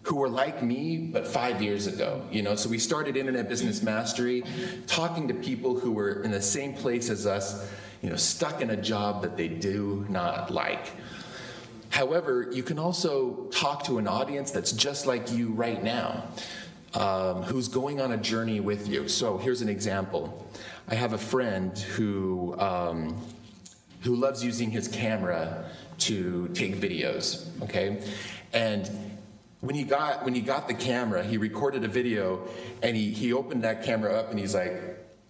[0.05, 2.27] who were like me, but five years ago.
[2.31, 4.43] You know, so we started Internet Business Mastery,
[4.89, 7.71] talking to people who were in the same place as us.
[8.01, 10.91] You know, stuck in a job that they do not like.
[11.91, 16.25] However, you can also talk to an audience that's just like you right now
[16.95, 19.09] um, who's going on a journey with you.
[19.09, 20.47] So here's an example.
[20.89, 23.21] I have a friend who um,
[24.03, 25.65] who loves using his camera
[25.99, 27.49] to take videos.
[27.63, 28.03] Okay,
[28.53, 28.91] and
[29.61, 32.49] when he got when he got the camera, he recorded a video,
[32.83, 34.75] and he he opened that camera up, and he's like,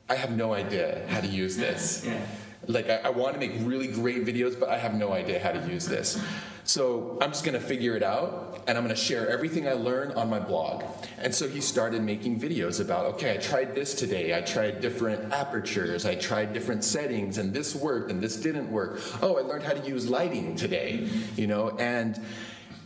[0.08, 2.20] "I have no idea how to use this." Yeah.
[2.66, 5.52] Like I, I want to make really great videos, but I have no idea how
[5.52, 6.22] to use this.
[6.64, 9.72] So I'm just going to figure it out and I'm going to share everything I
[9.72, 10.84] learn on my blog.
[11.18, 14.36] And so he started making videos about, okay, I tried this today.
[14.36, 16.06] I tried different apertures.
[16.06, 19.00] I tried different settings and this worked and this didn't work.
[19.20, 22.20] Oh, I learned how to use lighting today, you know, and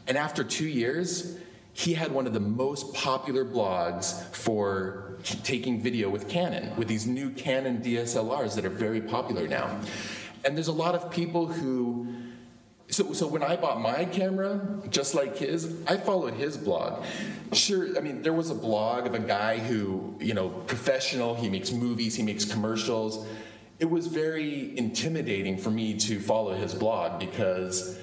[0.09, 1.37] and after 2 years,
[1.73, 7.07] he had one of the most popular blogs for taking video with Canon, with these
[7.07, 9.81] new Canon DSLRs that are very popular now.
[10.45, 12.07] And there's a lot of people who
[12.89, 14.61] So, so when I bought my camera,
[14.91, 17.05] just like his, I followed his blog.
[17.53, 21.49] Sure, I mean, there was a blog of a guy who, you know, professional, he
[21.49, 23.27] makes movies, he makes commercials.
[23.81, 27.99] It was very intimidating for me to follow his blog because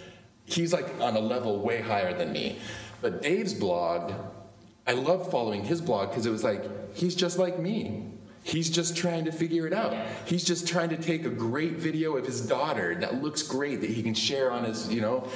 [0.46, 2.60] he's like on a level way higher than me.
[3.02, 4.14] But Dave's blog,
[4.86, 8.10] I loved following his blog because it was like, he's just like me.
[8.44, 9.96] He's just trying to figure it out.
[10.26, 13.90] He's just trying to take a great video of his daughter that looks great that
[13.90, 15.28] he can share on his, you know.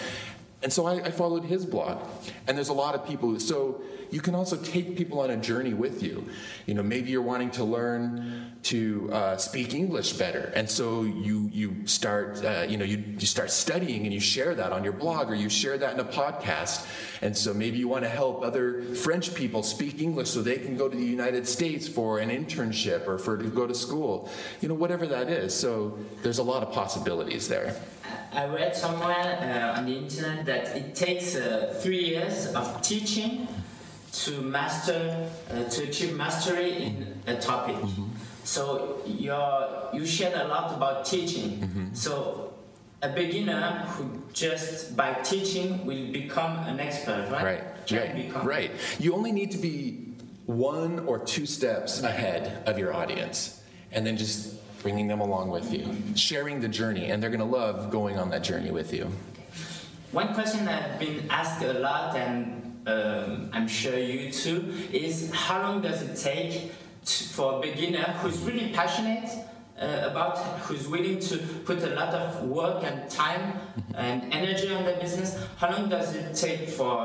[0.62, 2.06] And so I, I followed his blog.
[2.48, 3.40] And there's a lot of people.
[3.40, 6.28] So you can also take people on a journey with you.
[6.66, 11.50] You know, maybe you're wanting to learn to uh, speak English better, and so you
[11.54, 14.94] you start uh, you know you, you start studying and you share that on your
[14.94, 16.86] blog or you share that in a podcast.
[17.22, 20.78] And so maybe you want to help other French people speak English so they can
[20.78, 24.30] go to the United States for an internship or for to go to school.
[24.62, 25.54] You know, whatever that is.
[25.54, 27.76] So there's a lot of possibilities there.
[28.34, 33.48] I read somewhere uh, on the internet that it takes uh, three years of teaching
[34.26, 37.76] to master, uh, to achieve mastery in a topic.
[37.76, 38.06] Mm-hmm.
[38.44, 41.60] So you're, you shared a lot about teaching.
[41.60, 41.94] Mm-hmm.
[41.94, 42.54] So
[43.02, 47.44] a beginner who just by teaching will become an expert, right?
[47.44, 47.92] Right.
[47.92, 48.16] right.
[48.16, 48.48] Become.
[48.48, 48.72] Right.
[49.00, 50.04] You only need to be
[50.46, 55.74] one or two steps ahead of your audience, and then just bringing them along with
[55.74, 59.12] you, sharing the journey, and they're going to love going on that journey with you.
[60.14, 65.62] One question I've been asked a lot, and um, I'm sure you too, is how
[65.62, 66.72] long does it take
[67.06, 69.30] to, for a beginner who's really passionate
[69.80, 73.60] uh, about, who's willing to put a lot of work and time
[73.94, 76.98] and energy on the business, how long does it take for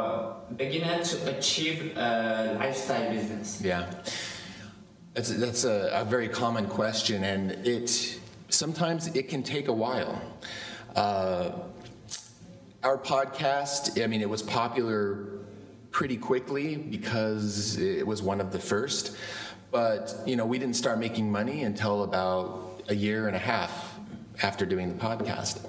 [0.51, 3.61] a beginner to achieve a lifestyle business?
[3.63, 3.91] Yeah.
[5.15, 8.19] That's, that's a, a very common question, and it
[8.49, 10.23] sometimes it can take a while.
[10.97, 11.51] Uh,
[12.83, 15.32] our podcast, I mean, it was popular
[15.93, 19.17] pretty quickly because it was one of the first.
[19.71, 23.95] But you know, we didn't start making money until about a year and a half
[24.43, 25.65] after doing the podcast.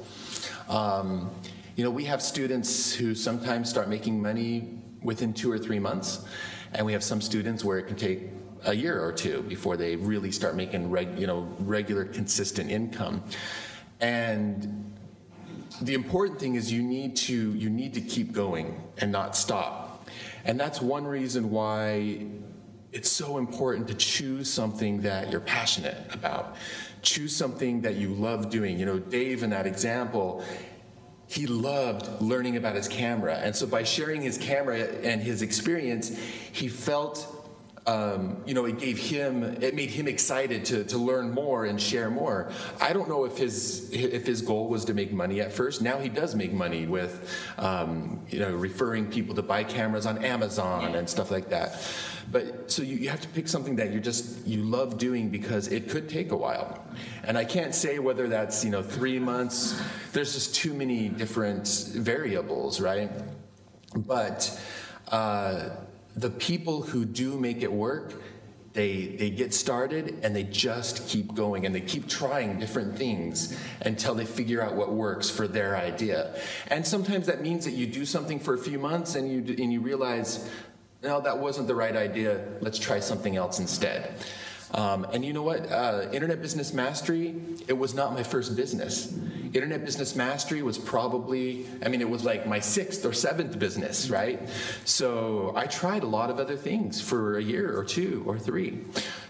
[0.70, 1.30] Um,
[1.76, 6.26] you know, we have students who sometimes start making money within two or three months,
[6.74, 8.22] and we have some students where it can take
[8.66, 13.24] a year or two before they really start making reg, you know regular consistent income.
[14.00, 14.94] And
[15.82, 19.83] the important thing is you need to you need to keep going and not stop
[20.46, 22.26] and that's one reason why
[22.92, 26.56] it's so important to choose something that you're passionate about.
[27.02, 28.78] Choose something that you love doing.
[28.78, 30.44] You know, Dave, in that example,
[31.28, 33.36] he loved learning about his camera.
[33.36, 36.16] And so by sharing his camera and his experience,
[36.52, 37.43] he felt
[37.86, 41.82] um, you know, it gave him, it made him excited to, to learn more and
[41.82, 42.50] share more.
[42.80, 45.82] I don't know if his if his goal was to make money at first.
[45.82, 50.24] Now he does make money with, um, you know, referring people to buy cameras on
[50.24, 51.82] Amazon and stuff like that.
[52.32, 55.68] But so you, you have to pick something that you just you love doing because
[55.68, 56.86] it could take a while.
[57.26, 59.80] And I can't say whether that's you know three months.
[60.14, 63.12] There's just too many different variables, right?
[63.94, 64.58] But.
[65.12, 65.70] Uh,
[66.16, 68.14] the people who do make it work,
[68.74, 73.58] they, they get started and they just keep going and they keep trying different things
[73.82, 76.36] until they figure out what works for their idea.
[76.68, 79.72] And sometimes that means that you do something for a few months and you, and
[79.72, 80.50] you realize,
[81.04, 82.44] no, that wasn't the right idea.
[82.62, 84.16] Let's try something else instead.
[84.74, 85.72] Um, and you know what?
[85.72, 87.36] Uh, Internet Business Mastery,
[87.68, 89.14] it was not my first business.
[89.54, 94.10] Internet Business Mastery was probably, I mean, it was like my sixth or seventh business,
[94.10, 94.40] right?
[94.84, 98.80] So I tried a lot of other things for a year or two or three.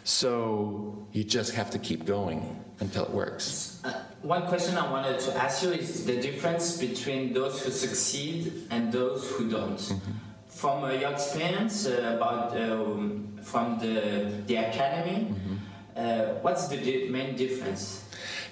[0.04, 3.82] So you just have to keep going until it works.
[3.84, 8.68] Uh, one question I wanted to ask you is the difference between those who succeed
[8.72, 9.78] and those who don't.
[9.78, 10.12] Mm-hmm.
[10.48, 15.56] From uh, your experience uh, about um, from the the academy, mm-hmm.
[15.96, 18.04] Uh, what's the di- main difference?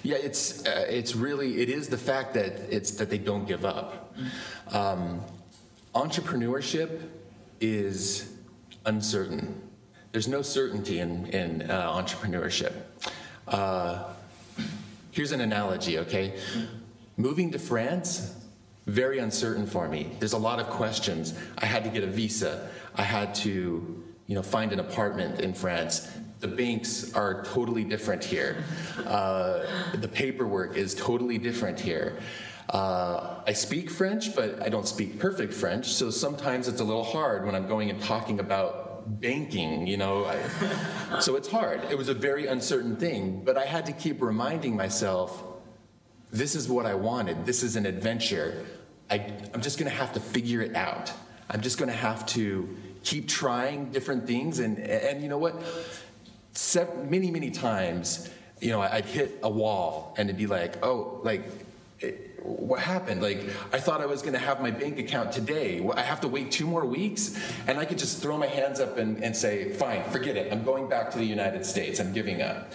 [0.02, 3.64] Yeah, it's uh, it's really it is the fact that it's that they don't give
[3.64, 4.14] up.
[4.72, 5.20] Um,
[5.94, 7.02] entrepreneurship
[7.60, 8.32] is
[8.84, 9.60] uncertain.
[10.12, 12.72] There's no certainty in in uh, entrepreneurship.
[13.48, 14.04] Uh,
[15.10, 16.38] here's an analogy, okay?
[17.16, 18.34] Moving to France,
[18.86, 20.12] very uncertain for me.
[20.18, 21.34] There's a lot of questions.
[21.58, 22.68] I had to get a visa.
[22.96, 26.08] I had to, you know, find an apartment in France
[26.42, 28.64] the banks are totally different here.
[29.06, 32.18] Uh, the paperwork is totally different here.
[32.68, 37.04] Uh, I speak French, but I don't speak perfect French, so sometimes it's a little
[37.04, 40.24] hard when I'm going and talking about banking, you know.
[40.24, 41.80] I, so it's hard.
[41.90, 45.44] It was a very uncertain thing, but I had to keep reminding myself
[46.32, 48.64] this is what I wanted, this is an adventure.
[49.10, 51.12] I, I'm just going to have to figure it out.
[51.48, 52.68] I'm just going to have to
[53.02, 54.58] keep trying different things.
[54.58, 55.54] And, and you know what?
[57.04, 58.28] Many, many times,
[58.60, 61.44] you know, I'd hit a wall and it'd be like, oh, like,
[62.00, 63.22] it, what happened?
[63.22, 65.86] Like, I thought I was going to have my bank account today.
[65.94, 67.38] I have to wait two more weeks?
[67.66, 70.52] And I could just throw my hands up and, and say, fine, forget it.
[70.52, 72.00] I'm going back to the United States.
[72.00, 72.72] I'm giving up.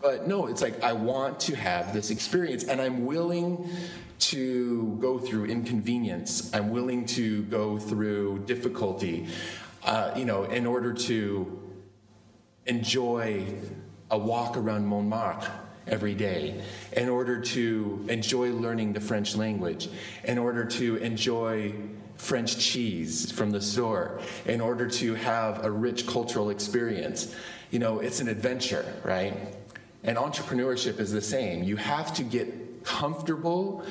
[0.00, 3.68] But no, it's like I want to have this experience and I'm willing
[4.18, 6.52] to go through inconvenience.
[6.54, 9.26] I'm willing to go through difficulty,
[9.84, 11.65] uh, you know, in order to
[12.66, 13.46] enjoy
[14.10, 15.50] a walk around Montmartre
[15.86, 16.60] every day,
[16.96, 19.88] in order to enjoy learning the French language,
[20.24, 21.72] in order to enjoy
[22.16, 27.34] French cheese from the store, in order to have a rich cultural experience.
[27.70, 29.34] You know, it's an adventure, right?
[30.02, 31.62] And entrepreneurship is the same.
[31.62, 33.84] You have to get comfortable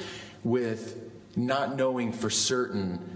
[0.43, 3.14] with not knowing for certain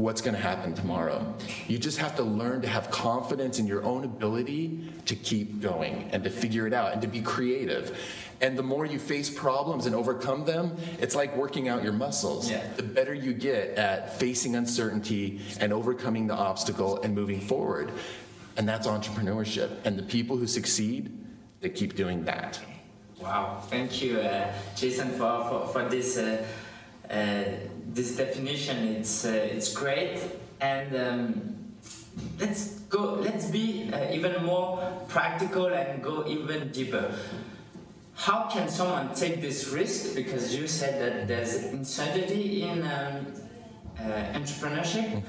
[0.00, 1.34] what's going to happen tomorrow.
[1.68, 6.10] You just have to learn to have confidence in your own ability to keep going
[6.12, 7.98] and to figure it out and to be creative.
[8.40, 12.50] And the more you face problems and overcome them, it's like working out your muscles.
[12.50, 12.66] Yeah.
[12.76, 17.92] The better you get at facing uncertainty and overcoming the obstacle and moving forward.
[18.56, 19.70] And that's entrepreneurship.
[19.84, 21.16] And the people who succeed
[21.60, 22.58] they keep doing that.
[23.20, 26.44] Wow, thank you, uh, Jason, for, for, for this uh, uh,
[27.10, 28.96] this definition.
[28.96, 30.20] It's uh, it's great,
[30.60, 31.72] and um,
[32.38, 33.14] let's go.
[33.14, 37.14] Let's be uh, even more practical and go even deeper.
[38.14, 40.14] How can someone take this risk?
[40.14, 43.26] Because you said that there's uncertainty in um,
[43.98, 45.22] uh, entrepreneurship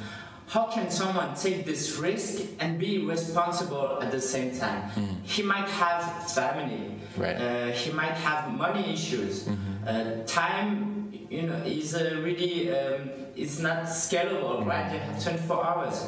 [0.52, 4.92] how can someone take this risk and be responsible at the same time?
[4.92, 5.24] Mm.
[5.24, 7.38] He might have family, right.
[7.38, 9.46] uh, he might have money issues.
[9.46, 9.88] Mm-hmm.
[9.88, 10.91] Uh, time,
[11.32, 14.70] you know, is uh, really um, is not scalable, mm-hmm.
[14.70, 14.92] right?
[14.92, 16.08] You have 24 hours.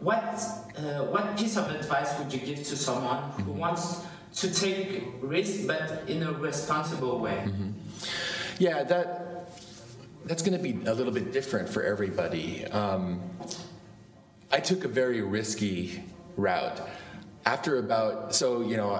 [0.00, 0.24] What
[0.76, 3.42] uh, what piece of advice would you give to someone mm-hmm.
[3.42, 4.02] who wants
[4.34, 7.44] to take risk but in a responsible way?
[7.46, 7.70] Mm-hmm.
[8.58, 9.48] Yeah, that
[10.24, 12.66] that's going to be a little bit different for everybody.
[12.66, 13.20] Um,
[14.50, 16.02] I took a very risky
[16.36, 16.80] route.
[17.46, 18.94] After about, so, you know,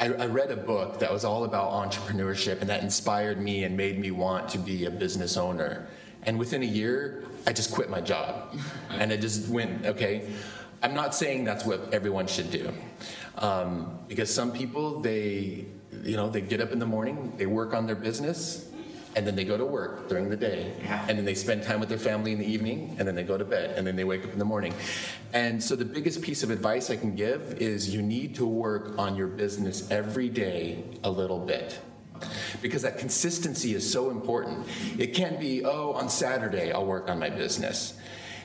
[0.00, 3.76] I, I, read a book that was all about entrepreneurship and that inspired me and
[3.76, 5.88] made me want to be a business owner.
[6.22, 8.56] And within a year, I just quit my job.
[8.90, 10.26] And I just went, okay,
[10.82, 12.72] I'm not saying that's what everyone should do.
[13.36, 15.66] Um, because some people, they,
[16.02, 18.69] you know, they get up in the morning, they work on their business,
[19.16, 21.04] and then they go to work during the day yeah.
[21.08, 23.36] and then they spend time with their family in the evening and then they go
[23.36, 24.72] to bed and then they wake up in the morning.
[25.32, 28.98] And so the biggest piece of advice i can give is you need to work
[28.98, 31.80] on your business every day a little bit
[32.60, 34.66] because that consistency is so important.
[34.98, 37.94] It can't be oh on saturday i'll work on my business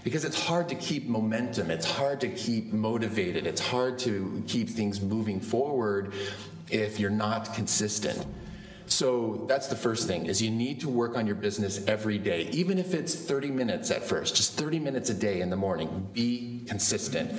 [0.04, 4.70] because it's hard to keep momentum it's hard to keep motivated it's hard to keep
[4.70, 6.14] things moving forward
[6.70, 8.26] if you're not consistent
[8.88, 12.50] so that's the first thing is you need to work on your business every day,
[12.52, 16.08] even if it's 30 minutes at first, just 30 minutes a day in the morning.
[16.14, 17.32] Be consistent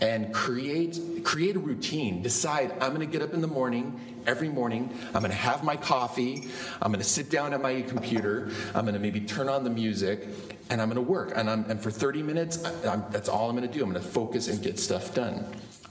[0.00, 2.22] and create create a routine.
[2.22, 4.90] Decide I'm going to get up in the morning every morning.
[5.14, 6.48] I'm going to have my coffee.
[6.80, 8.50] I'm going to sit down at my computer.
[8.74, 10.26] I'm going to maybe turn on the music
[10.70, 11.32] and I'm going to work.
[11.36, 13.84] And, I'm and for 30 minutes, I, that's all I'm going to do.
[13.84, 15.46] I'm going to focus and get stuff done.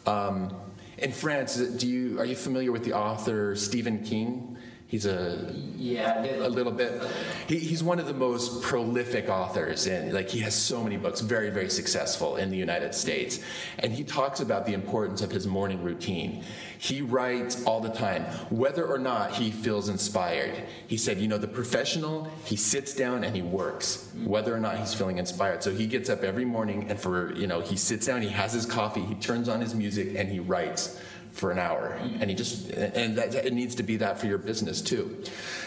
[0.05, 0.55] Um,
[0.97, 4.52] in France, do you are you familiar with the author Stephen King?
[4.93, 7.01] He's a yeah, a little bit.
[7.47, 11.19] He, he's one of the most prolific authors, and like he has so many books,
[11.19, 13.39] very very successful in the United States.
[13.79, 16.43] And he talks about the importance of his morning routine.
[16.77, 20.61] He writes all the time, whether or not he feels inspired.
[20.85, 24.77] He said, you know, the professional, he sits down and he works, whether or not
[24.77, 25.63] he's feeling inspired.
[25.63, 28.53] So he gets up every morning, and for you know, he sits down, he has
[28.53, 30.99] his coffee, he turns on his music, and he writes
[31.33, 31.99] for an hour.
[32.19, 35.23] And he just and that, it needs to be that for your business too.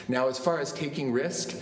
[0.09, 1.55] Now as far as taking risk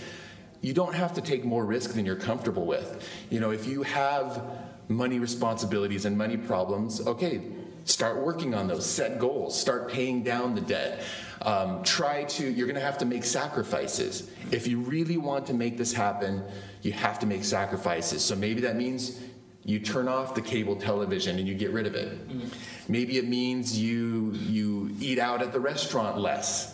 [0.61, 3.07] you don't have to take more risk than you're comfortable with.
[3.29, 4.41] You know if you have
[4.87, 7.41] money responsibilities and money problems okay
[7.85, 8.83] start working on those.
[8.83, 9.59] Set goals.
[9.59, 11.03] Start paying down the debt.
[11.41, 14.29] Um, try to you're going to have to make sacrifices.
[14.51, 16.43] If you really want to make this happen
[16.85, 18.23] you have to make sacrifices.
[18.23, 19.19] So maybe that means
[19.65, 22.29] you turn off the cable television and you get rid of it.
[22.29, 22.47] Mm-hmm.
[22.87, 26.73] Maybe it means you you eat out at the restaurant less.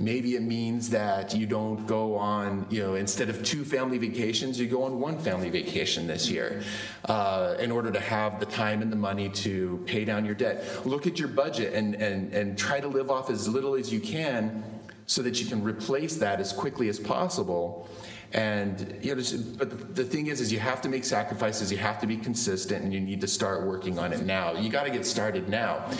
[0.00, 4.58] Maybe it means that you don't go on, you know, instead of two family vacations,
[4.58, 6.62] you go on one family vacation this year
[7.04, 10.84] uh, in order to have the time and the money to pay down your debt.
[10.84, 14.00] Look at your budget and, and, and try to live off as little as you
[14.00, 14.64] can
[15.06, 17.88] so that you can replace that as quickly as possible.
[18.32, 19.22] And you know,
[19.58, 21.70] but the thing is, is you have to make sacrifices.
[21.70, 24.54] You have to be consistent, and you need to start working on it now.
[24.54, 25.90] You got to get started now.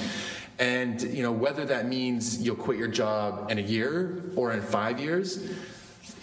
[0.58, 4.62] And you know, whether that means you'll quit your job in a year or in
[4.62, 5.52] five years,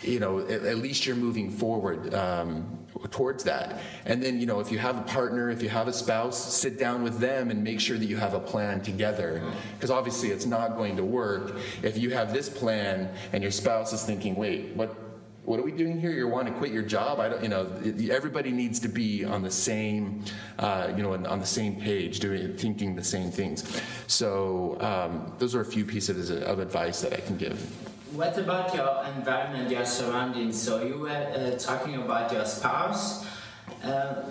[0.01, 2.13] you know, at, at least you're moving forward.
[2.13, 2.75] Um,
[3.11, 3.81] towards that.
[4.05, 6.77] And then, you know, if you have a partner, if you have a spouse, sit
[6.77, 9.41] down with them and make sure that you have a plan together.
[9.73, 13.93] Because obviously it's not going to work if you have this plan and your spouse
[13.93, 15.08] is thinking, wait, what?
[15.49, 16.11] What are we doing here?
[16.11, 17.19] You want to quit your job?
[17.19, 17.65] I don't, you know,
[18.11, 20.23] everybody needs to be on the same,
[20.59, 23.65] uh, you know, on the same page, doing, thinking the same things.
[24.05, 27.59] So um, those are a few pieces of advice that I can give.
[28.13, 30.61] What about your environment, your surroundings?
[30.61, 33.25] So you were uh, talking about your spouse.
[33.83, 34.29] Uh,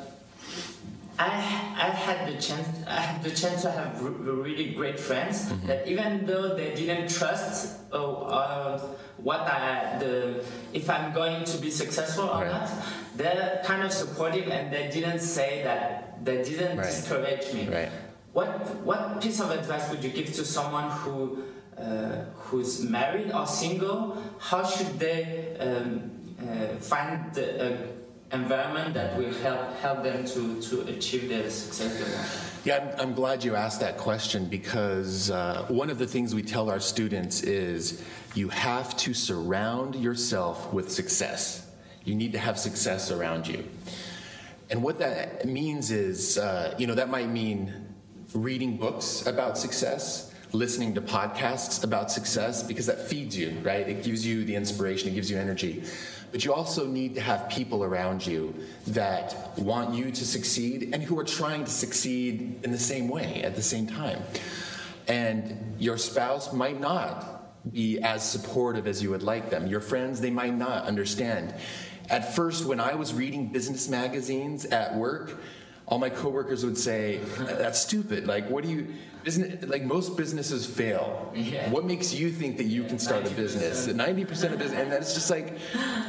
[1.19, 5.67] I, I had the chance I had the chance to have really great friends mm-hmm.
[5.67, 8.81] that even though they didn't trust oh, uh,
[9.29, 12.53] what I the if I'm going to be successful or right.
[12.55, 12.67] not,
[13.15, 16.87] they're kind of supportive and they didn't say that they didn't right.
[16.87, 17.69] discourage me.
[17.69, 17.91] Right.
[18.33, 18.49] What
[18.89, 21.45] what piece of advice would you give to someone who
[21.77, 24.01] uh, who's married or single,
[24.39, 26.11] how should they um,
[26.41, 27.77] uh, find the uh,
[28.33, 33.45] environment that will help help them to, to achieve their success Yeah, I'm, I'm glad
[33.45, 38.03] you asked that question because uh, one of the things we tell our students is
[38.35, 41.71] you have to surround yourself with success.
[42.05, 43.65] You need to have success around you.
[44.71, 47.73] And what that means is, uh, you know, that might mean
[48.35, 53.89] reading books about success listening to podcasts about success because that feeds you, right?
[53.89, 55.85] It gives you the inspiration, it gives you energy.
[56.31, 58.55] But you also need to have people around you
[58.89, 63.43] that want you to succeed and who are trying to succeed in the same way
[63.43, 64.23] at the same time.
[65.07, 69.67] And your spouse might not be as supportive as you would like them.
[69.67, 71.55] Your friends, they might not understand.
[72.11, 75.41] At first, when I was reading business magazines at work,
[75.87, 78.27] all my coworkers would say, "That's stupid.
[78.27, 78.89] Like, what do you?
[79.25, 81.33] Isn't it, like most businesses fail?
[81.35, 81.71] Yeah.
[81.71, 83.27] What makes you think that you can start 90%.
[83.27, 83.87] a business?
[83.89, 85.59] Ninety percent of business, and that's just like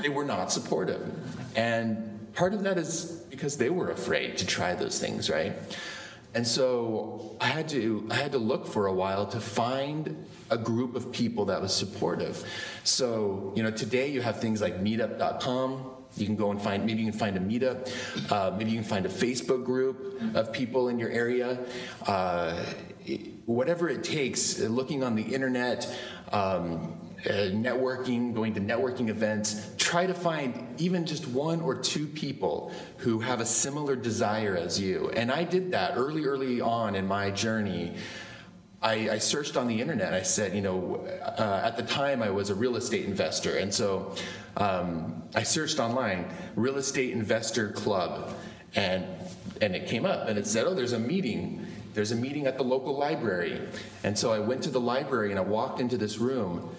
[0.02, 1.02] they were not supportive,
[1.56, 5.54] and part of that is because they were afraid to try those things, right?
[6.34, 10.58] And so I had to I had to look for a while to find a
[10.58, 12.44] group of people that was supportive.
[12.84, 17.02] So you know, today you have things like Meetup.com you can go and find, maybe
[17.02, 20.90] you can find a meetup, uh, maybe you can find a Facebook group of people
[20.90, 21.60] in your area.
[22.06, 22.64] Uh,
[23.50, 25.88] whatever it takes, uh, looking on the internet,
[26.32, 26.96] um,
[27.26, 32.72] uh, networking, going to networking events, try to find even just one or two people
[32.98, 35.10] who have a similar desire as you.
[35.16, 37.96] And I did that early, early on in my journey.
[38.82, 40.14] I, I, searched on the internet.
[40.14, 43.74] I said, you know, uh, at the time I was a real estate investor, and
[43.74, 44.16] so
[44.56, 48.38] um, I searched online, real estate investor club,
[48.76, 49.06] and
[49.60, 51.66] and it came up, and it said, oh, there's a meeting.
[52.00, 53.60] There's a meeting at the local library,
[54.06, 56.74] and so I went to the library and I walked into this room,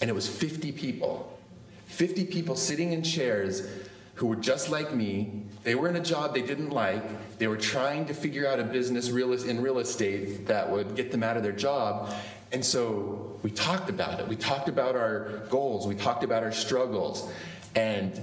[0.00, 1.38] and it was 50 people,
[1.86, 3.68] 50 people sitting in chairs
[4.14, 5.44] who were just like me.
[5.62, 7.38] They were in a job they didn't like.
[7.38, 11.22] They were trying to figure out a business in real estate that would get them
[11.22, 12.12] out of their job.
[12.50, 14.26] And so we talked about it.
[14.26, 15.86] We talked about our goals.
[15.86, 17.30] We talked about our struggles.
[17.76, 18.20] And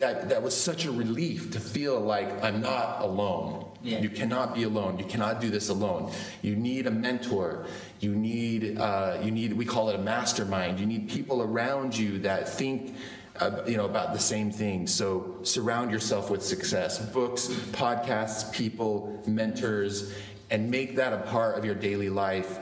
[0.00, 3.67] that, that was such a relief to feel like I'm not alone.
[3.82, 4.00] Yeah.
[4.00, 4.98] You cannot be alone.
[4.98, 6.12] You cannot do this alone.
[6.42, 7.66] You need a mentor.
[8.00, 10.80] You need, uh, you need, we call it a mastermind.
[10.80, 12.96] You need people around you that think
[13.40, 19.22] uh, you know about the same thing so surround yourself with success books podcasts people
[19.26, 20.12] mentors
[20.50, 22.58] and make that a part of your daily life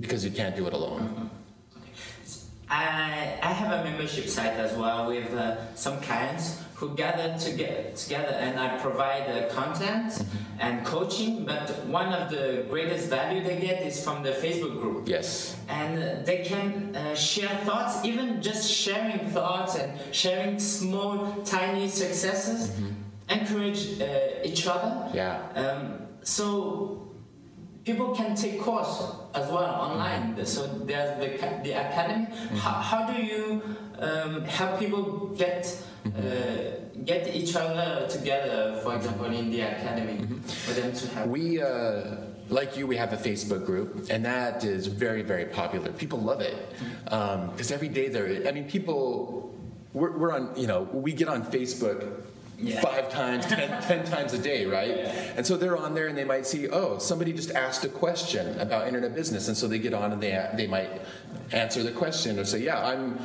[0.00, 1.30] because you can't do it alone
[2.68, 7.52] I, I have a membership site as well with uh, some clients who gather to
[7.52, 10.64] get together and I provide the content mm-hmm.
[10.64, 11.44] and coaching.
[11.44, 15.08] But one of the greatest value they get is from the Facebook group.
[15.08, 15.56] Yes.
[15.68, 22.70] And they can uh, share thoughts, even just sharing thoughts and sharing small, tiny successes,
[22.70, 23.38] mm-hmm.
[23.38, 25.08] encourage uh, each other.
[25.14, 25.38] Yeah.
[25.54, 27.12] Um, so
[27.84, 28.94] people can take course
[29.34, 30.34] as well online.
[30.34, 30.44] Mm-hmm.
[30.44, 31.28] So there's the
[31.62, 32.26] the academy.
[32.26, 32.56] Mm-hmm.
[32.56, 33.62] How, how do you
[34.02, 35.64] um, help people get
[36.04, 36.18] mm-hmm.
[36.18, 38.80] uh, get each other together?
[38.82, 40.38] For example, in the academy, mm-hmm.
[40.40, 41.28] for them to have.
[41.28, 41.62] We.
[41.62, 42.16] Uh,
[42.48, 45.90] like you, we have a Facebook group, and that is very, very popular.
[45.92, 46.56] People love it
[47.04, 47.72] because mm-hmm.
[47.72, 48.46] um, every day there.
[48.46, 49.48] I mean, people.
[49.94, 50.52] We're, we're on.
[50.56, 52.24] You know, we get on Facebook
[52.58, 52.80] Yeah.
[52.80, 54.96] five times, ten, ten times a day, right?
[55.36, 58.58] And so they're on there and they might see, oh, somebody just asked a question
[58.60, 60.90] about internet business, and so they get on and they they might
[61.52, 63.18] answer the question or say, yeah, I'm.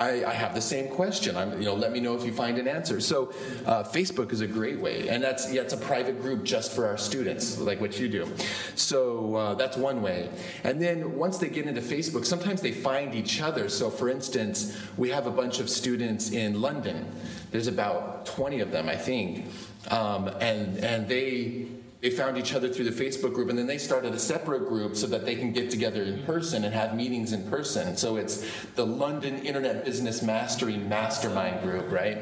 [0.00, 1.36] I, I have the same question.
[1.36, 3.00] I'm, you know, let me know if you find an answer.
[3.00, 3.32] So,
[3.64, 6.86] uh, Facebook is a great way, and that's yeah, it's a private group just for
[6.86, 8.28] our students, like what you do.
[8.74, 10.30] So uh, that's one way.
[10.64, 13.68] And then once they get into Facebook, sometimes they find each other.
[13.68, 17.06] So, for instance, we have a bunch of students in London.
[17.52, 19.46] There's about 20 of them, I think,
[19.92, 21.68] um, and and they
[22.04, 24.94] they found each other through the Facebook group, and then they started a separate group
[24.94, 27.96] so that they can get together in person and have meetings in person.
[27.96, 28.44] So it's
[28.74, 32.18] the London Internet Business Mastery Mastermind Group, right?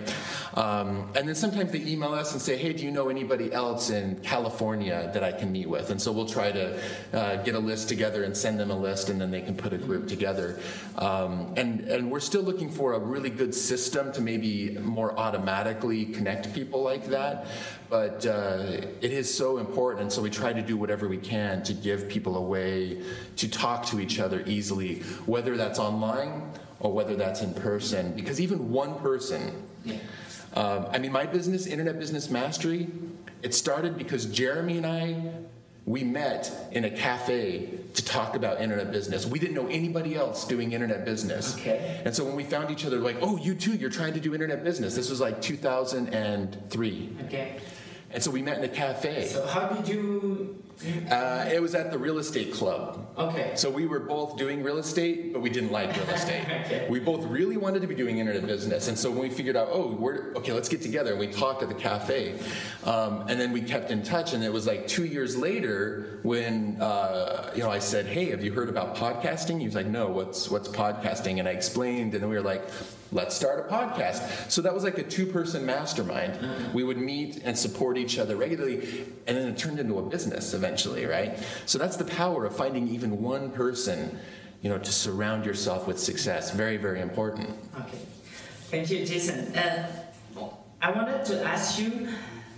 [0.54, 3.90] Um, and then sometimes they email us and say, "Hey, do you know anybody else
[3.90, 6.80] in California that I can meet with?" And so we'll try to
[7.12, 9.72] uh, get a list together and send them a list, and then they can put
[9.72, 10.60] a group together.
[10.96, 16.04] Um, and and we're still looking for a really good system to maybe more automatically
[16.04, 17.48] connect people like that.
[17.92, 21.62] But uh, it is so important, and so we try to do whatever we can
[21.64, 23.02] to give people a way
[23.36, 28.14] to talk to each other easily, whether that's online or whether that's in person.
[28.14, 29.62] Because even one person,
[30.54, 32.88] um, I mean, my business, Internet Business Mastery,
[33.42, 35.30] it started because Jeremy and I,
[35.84, 39.26] we met in a cafe to talk about internet business.
[39.26, 41.56] We didn't know anybody else doing internet business.
[41.56, 42.00] Okay.
[42.06, 44.32] And so when we found each other, like, oh, you too, you're trying to do
[44.32, 44.94] internet business.
[44.94, 47.16] This was like 2003.
[47.26, 47.60] Okay.
[48.12, 49.28] And so we met in a cafe.
[49.28, 50.41] So how did you?
[51.10, 53.06] Uh, it was at the real estate club.
[53.16, 53.52] Okay.
[53.54, 56.46] So we were both doing real estate, but we didn't like real estate.
[56.62, 56.86] Okay.
[56.88, 59.68] We both really wanted to be doing internet business, and so when we figured out,
[59.70, 62.38] oh, we're okay, let's get together, and we talked at the cafe,
[62.84, 64.32] um, and then we kept in touch.
[64.32, 68.44] And it was like two years later when uh, you know I said, hey, have
[68.44, 69.58] you heard about podcasting?
[69.60, 71.38] He was like, no, what's what's podcasting?
[71.38, 72.62] And I explained, and then we were like.
[73.14, 74.50] Let's start a podcast.
[74.50, 76.72] So that was like a two person mastermind.
[76.72, 80.41] We would meet and support each other regularly, and then it turned into a business
[80.50, 81.38] eventually, right?
[81.66, 84.18] So that's the power of finding even one person,
[84.62, 86.50] you know, to surround yourself with success.
[86.50, 87.50] Very, very important.
[87.82, 87.98] Okay.
[88.70, 89.54] Thank you, Jason.
[89.54, 89.86] Uh,
[90.80, 92.08] I wanted to ask you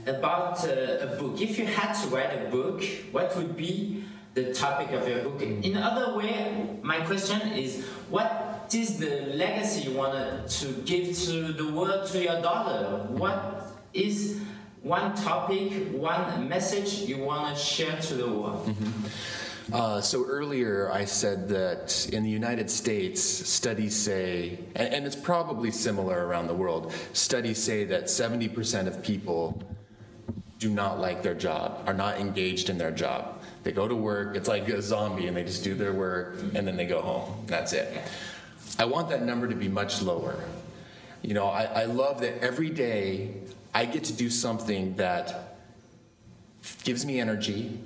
[0.06, 1.40] about uh, a book.
[1.40, 2.82] If you had to write a book,
[3.12, 4.04] what would be
[4.34, 5.42] the topic of your book?
[5.42, 11.52] In other way, my question is, what is the legacy you wanted to give to
[11.52, 13.06] the world, to your daughter?
[13.08, 14.40] What is
[14.84, 18.76] one topic, one message you want to share to the world?
[19.72, 25.16] Uh, so earlier I said that in the United States, studies say, and, and it's
[25.16, 29.62] probably similar around the world, studies say that 70% of people
[30.58, 33.40] do not like their job, are not engaged in their job.
[33.62, 36.68] They go to work, it's like a zombie, and they just do their work, and
[36.68, 37.46] then they go home.
[37.46, 37.90] That's it.
[38.78, 40.44] I want that number to be much lower.
[41.22, 43.43] You know, I, I love that every day
[43.74, 45.58] I get to do something that
[46.84, 47.78] gives me energy.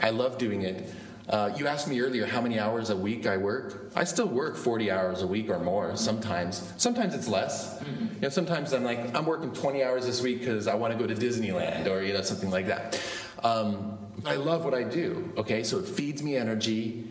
[0.00, 0.90] I love doing it.
[1.28, 3.92] Uh, you asked me earlier how many hours a week I work.
[3.94, 6.72] I still work 40 hours a week or more sometimes.
[6.78, 7.78] Sometimes it's less.
[8.14, 10.98] You know, sometimes I'm like, I'm working 20 hours this week because I want to
[10.98, 12.98] go to Disneyland or, you know, something like that.
[13.44, 15.62] Um, I love what I do, okay?
[15.62, 17.04] So it feeds me energy.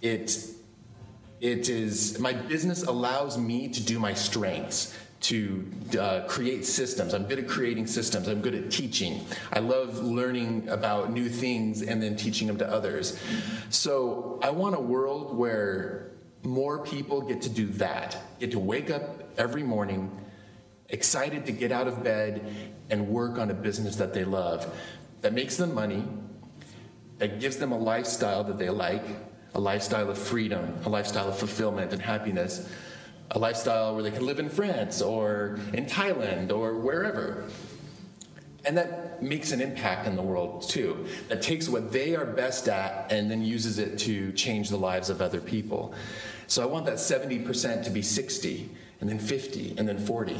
[0.00, 0.38] It,
[1.40, 4.96] it is, my business allows me to do my strengths
[5.26, 5.68] to
[5.98, 7.12] uh, create systems.
[7.12, 8.28] I'm good at creating systems.
[8.28, 9.24] I'm good at teaching.
[9.52, 13.20] I love learning about new things and then teaching them to others.
[13.70, 16.12] So I want a world where
[16.44, 20.16] more people get to do that, get to wake up every morning
[20.90, 22.46] excited to get out of bed
[22.90, 24.72] and work on a business that they love,
[25.22, 26.04] that makes them money,
[27.18, 29.02] that gives them a lifestyle that they like,
[29.56, 32.70] a lifestyle of freedom, a lifestyle of fulfillment and happiness
[33.30, 37.44] a lifestyle where they can live in France or in Thailand or wherever.
[38.64, 41.06] And that makes an impact in the world too.
[41.28, 45.08] That takes what they are best at and then uses it to change the lives
[45.08, 45.94] of other people.
[46.48, 48.70] So I want that 70% to be 60,
[49.00, 50.36] and then 50, and then 40.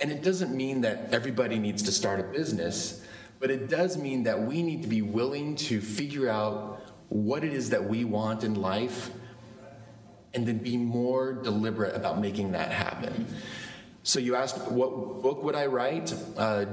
[0.00, 3.04] And it doesn't mean that everybody needs to start a business,
[3.38, 7.52] but it does mean that we need to be willing to figure out what it
[7.52, 9.10] is that we want in life
[10.34, 13.26] and then be more deliberate about making that happen.
[14.04, 16.12] So you asked, what book would I write?
[16.36, 16.64] Uh,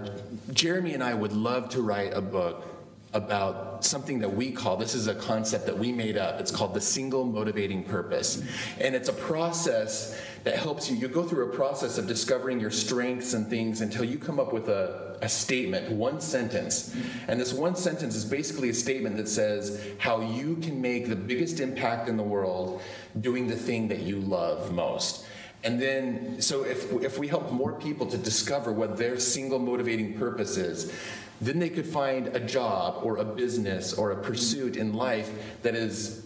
[0.52, 2.66] Jeremy and I would love to write a book
[3.14, 6.76] about something that we call this is a concept that we made up it's called
[6.76, 8.44] the single motivating purpose
[8.80, 12.70] and it's a process that helps you you go through a process of discovering your
[12.70, 16.96] strengths and things until you come up with a, a statement one sentence.
[17.28, 21.16] And this one sentence is basically a statement that says how you can make the
[21.16, 22.82] biggest impact in the world
[23.20, 25.26] doing the thing that you love most.
[25.64, 30.18] And then, so if, if we help more people to discover what their single motivating
[30.18, 30.94] purpose is,
[31.42, 35.30] then they could find a job or a business or a pursuit in life
[35.64, 36.26] that is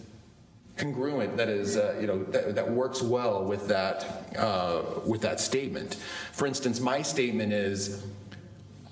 [0.76, 5.40] congruent that is uh, you know that, that, works well with that uh, with that
[5.40, 5.94] statement.
[6.32, 8.04] For instance my statement is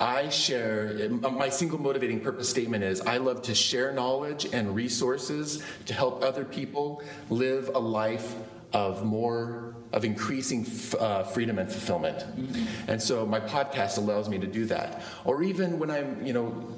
[0.02, 5.62] I share, my single motivating purpose statement is I love to share knowledge and resources
[5.86, 8.34] to help other people live a life
[8.72, 10.66] of more, of increasing
[10.98, 12.18] uh, freedom and fulfillment.
[12.18, 12.90] Mm-hmm.
[12.90, 15.02] And so my podcast allows me to do that.
[15.24, 16.74] Or even when I'm, you know,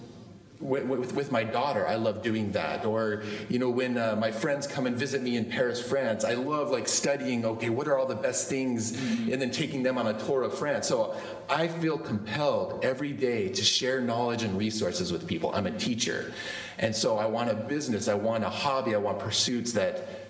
[0.61, 2.85] with, with, with, my daughter, I love doing that.
[2.85, 6.35] Or, you know, when uh, my friends come and visit me in Paris, France, I
[6.35, 9.33] love like studying, okay, what are all the best things, mm-hmm.
[9.33, 10.87] and then taking them on a tour of France.
[10.89, 11.17] So
[11.49, 15.55] I feel compelled every day to share knowledge and resources with people.
[15.55, 16.33] I'm a teacher.
[16.79, 20.24] And so I want a business, I want a hobby, I want pursuits that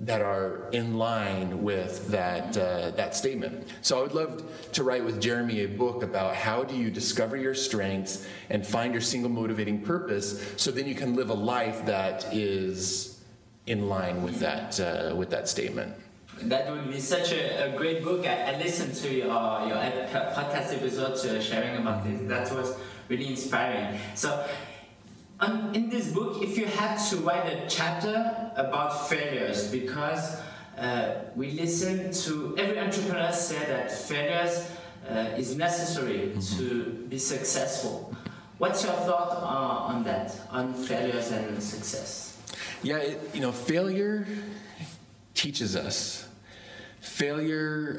[0.00, 3.66] that are in line with that, uh, that statement.
[3.80, 7.36] So I would love to write with Jeremy a book about how do you discover
[7.36, 11.86] your strengths and find your single motivating purpose so then you can live a life
[11.86, 13.22] that is
[13.66, 15.94] in line with that, uh, with that statement.
[16.42, 18.26] That would be such a, a great book.
[18.26, 19.78] I, I, listened to your, your
[20.12, 22.20] podcast episode uh, sharing about this.
[22.28, 22.76] That was
[23.08, 23.98] really inspiring.
[24.14, 24.46] So
[25.40, 30.40] um, in this book, if you had to write a chapter about failures, because
[30.78, 34.70] uh, we listen to every entrepreneur say that failures
[35.08, 36.58] uh, is necessary mm-hmm.
[36.58, 38.14] to be successful.
[38.58, 42.38] What's your thought on that, on failures and success?
[42.82, 44.26] Yeah, it, you know, failure
[45.34, 46.26] teaches us.
[47.00, 47.98] Failure.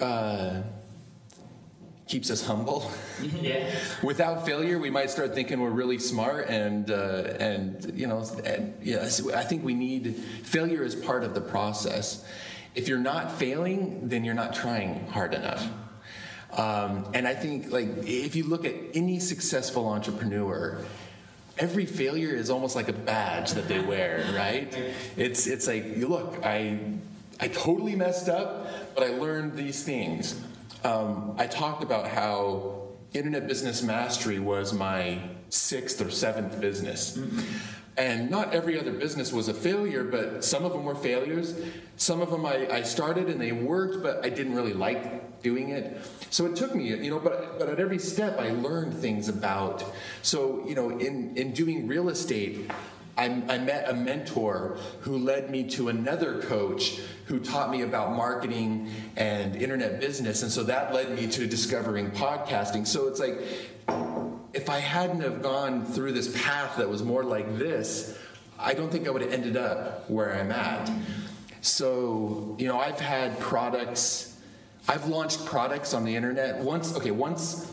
[2.07, 2.89] Keeps us humble.
[3.41, 3.69] yeah.
[4.01, 8.73] Without failure, we might start thinking we're really smart, and uh, and you know, and,
[8.81, 9.03] yeah.
[9.35, 12.25] I think we need failure as part of the process.
[12.75, 15.67] If you're not failing, then you're not trying hard enough.
[16.53, 20.83] Um, and I think, like, if you look at any successful entrepreneur,
[21.59, 24.73] every failure is almost like a badge that they wear, right?
[25.17, 26.79] It's it's like, look, I
[27.39, 30.39] I totally messed up, but I learned these things
[30.87, 35.19] um, I talked about how Internet Business Mastery was my
[35.49, 37.17] sixth or seventh business.
[37.17, 37.39] Mm-hmm.
[37.97, 41.59] And not every other business was a failure, but some of them were failures.
[41.95, 45.69] Some of them I, I started and they worked, but I didn't really like doing
[45.69, 45.99] it.
[46.29, 49.83] So it took me, you know, but, but at every step I learned things about.
[50.21, 52.69] So, you know, in, in doing real estate,
[53.17, 58.15] I, I, met a mentor who led me to another coach who taught me about
[58.15, 60.43] marketing and internet business.
[60.43, 62.85] And so that led me to discovering podcasting.
[62.85, 63.39] So it's like,
[64.53, 68.17] if I hadn't have gone through this path that was more like this,
[68.59, 70.89] I don't think I would have ended up where I'm at.
[71.61, 74.37] So, you know, I've had products,
[74.87, 76.59] I've launched products on the internet.
[76.59, 77.71] Once, okay, once,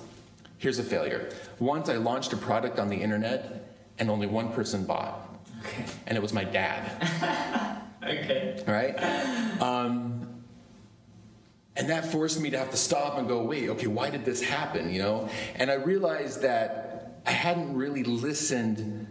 [0.59, 1.31] here's a failure.
[1.59, 5.24] Once I launched a product on the internet and only one person bought.
[5.65, 5.85] Okay.
[6.07, 7.81] And it was my dad.
[8.03, 8.63] okay.
[8.67, 9.61] Right?
[9.61, 10.43] Um,
[11.77, 14.43] and that forced me to have to stop and go, wait, okay, why did this
[14.43, 14.93] happen?
[14.93, 15.29] You know?
[15.57, 19.09] And I realized that I hadn't really listened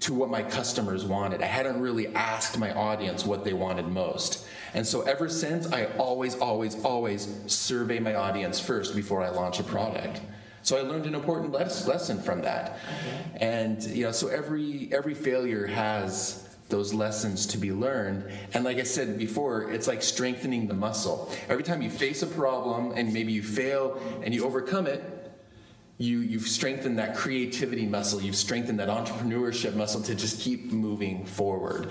[0.00, 1.42] to what my customers wanted.
[1.42, 4.46] I hadn't really asked my audience what they wanted most.
[4.72, 9.58] And so ever since, I always, always, always survey my audience first before I launch
[9.58, 10.20] a product.
[10.62, 12.78] So I learned an important lesson from that.
[12.86, 13.38] Okay.
[13.40, 18.30] And you know, so every every failure has those lessons to be learned.
[18.54, 21.32] And like I said before, it's like strengthening the muscle.
[21.48, 25.02] Every time you face a problem and maybe you fail and you overcome it,
[25.96, 31.24] you, you've strengthened that creativity muscle, you've strengthened that entrepreneurship muscle to just keep moving
[31.24, 31.88] forward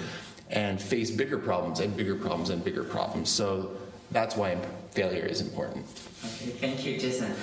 [0.50, 3.30] and face bigger problems and bigger problems and bigger problems.
[3.30, 3.72] So
[4.12, 4.58] that's why
[4.92, 5.86] failure is important.
[6.24, 7.36] Okay, thank you, Jason.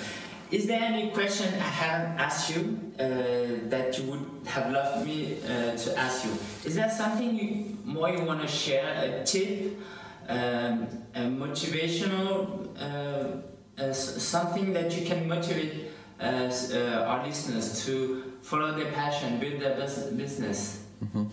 [0.51, 5.39] Is there any question I haven't asked you uh, that you would have loved me
[5.43, 6.31] uh, to ask you?
[6.63, 9.21] Is there something you, more you want to share?
[9.21, 9.79] A tip,
[10.27, 18.33] um, a motivational, uh, uh something that you can motivate uh, uh, our listeners to
[18.41, 19.75] follow their passion, build their
[20.15, 20.79] business?
[21.01, 21.27] Mm -hmm.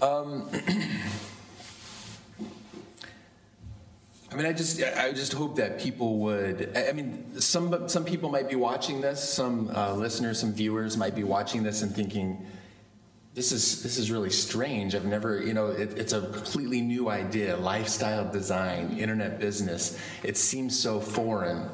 [0.00, 0.48] um,
[4.34, 6.76] I mean, I just, I just hope that people would.
[6.76, 9.22] I mean, some some people might be watching this.
[9.22, 12.44] Some uh, listeners, some viewers might be watching this and thinking,
[13.34, 14.96] "This is this is really strange.
[14.96, 17.56] I've never, you know, it, it's a completely new idea.
[17.56, 19.96] Lifestyle design, internet business.
[20.24, 21.68] It seems so foreign."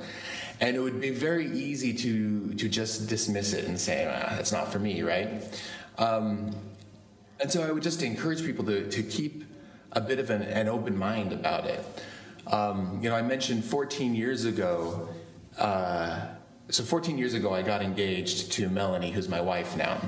[0.60, 4.52] And it would be very easy to to just dismiss it and say, ah, "That's
[4.52, 5.42] not for me," right?
[5.96, 6.54] Um,
[7.40, 9.44] and so I would just encourage people to to keep
[9.92, 11.82] a bit of an, an open mind about it.
[12.46, 15.08] Um, you know, I mentioned 14 years ago.
[15.58, 16.26] Uh,
[16.68, 20.00] so 14 years ago, I got engaged to Melanie, who's my wife now,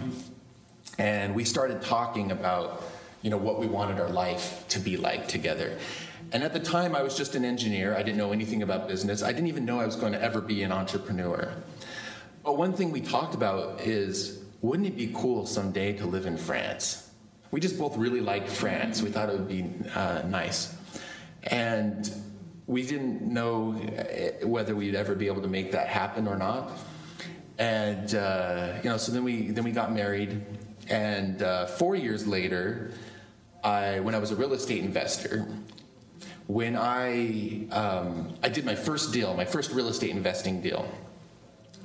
[0.99, 2.85] and we started talking about,
[3.22, 5.76] you know, what we wanted our life to be like together.
[6.33, 7.95] And at the time, I was just an engineer.
[7.95, 9.22] I didn't know anything about business.
[9.22, 11.53] I didn't even know I was going to ever be an entrepreneur.
[12.45, 16.37] But one thing we talked about is, wouldn't it be cool someday to live in
[16.37, 17.11] France?
[17.51, 19.03] We just both really liked France.
[19.03, 20.74] We thought it would be uh, nice.
[21.45, 22.11] And
[22.72, 26.72] we didn't know uh, whether we'd ever be able to make that happen or not.
[27.58, 30.42] And uh, you know, so then we then we got married,
[30.88, 32.92] and uh, four years later,
[33.62, 35.46] I when I was a real estate investor,
[36.46, 40.90] when I um, I did my first deal, my first real estate investing deal,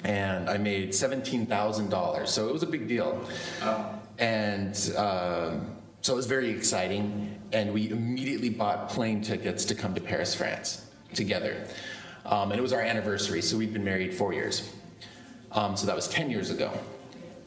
[0.05, 2.31] and I made seventeen thousand dollars.
[2.31, 3.27] So it was a big deal,
[4.17, 7.36] and um, so it was very exciting.
[7.51, 11.65] And we immediately bought plane tickets to come to Paris, France, together.
[12.25, 14.73] Um, and it was our anniversary, so we'd been married four years.
[15.53, 16.77] Um, so that was ten years ago.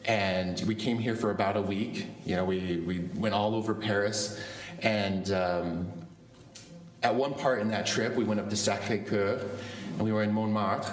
[0.05, 2.07] And we came here for about a week.
[2.25, 4.41] You know, we, we went all over Paris,
[4.81, 5.91] and um,
[7.03, 9.39] at one part in that trip, we went up to Sacré Coeur
[9.93, 10.91] and we were in Montmartre.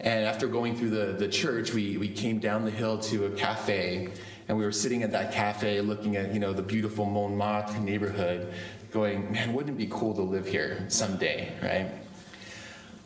[0.00, 3.30] And after going through the, the church, we, we came down the hill to a
[3.30, 4.08] cafe
[4.50, 8.52] and we were sitting at that cafe looking at, you know, the beautiful Montmartre neighborhood
[8.90, 11.88] going, man, wouldn't it be cool to live here someday, right?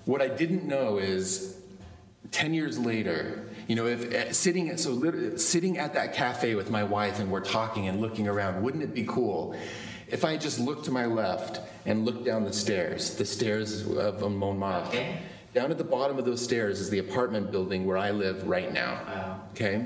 [0.07, 1.59] What I didn't know is
[2.31, 6.55] 10 years later, you know, if uh, sitting at, so literally sitting at that cafe
[6.55, 9.55] with my wife and we're talking and looking around, wouldn't it be cool
[10.09, 14.23] if I just looked to my left and looked down the stairs, the stairs of
[14.23, 14.89] Montmartre?
[14.89, 15.19] Okay.
[15.53, 18.73] Down at the bottom of those stairs is the apartment building where I live right
[18.73, 19.03] now.
[19.07, 19.41] Wow.
[19.53, 19.85] Okay?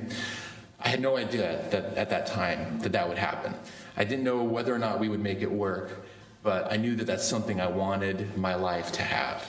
[0.80, 3.54] I had no idea that at that time that that would happen.
[3.96, 6.06] I didn't know whether or not we would make it work,
[6.42, 9.46] but I knew that that's something I wanted my life to have.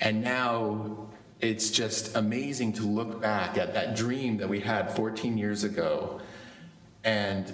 [0.00, 1.08] And now
[1.40, 6.20] it's just amazing to look back at that dream that we had 14 years ago.
[7.04, 7.50] And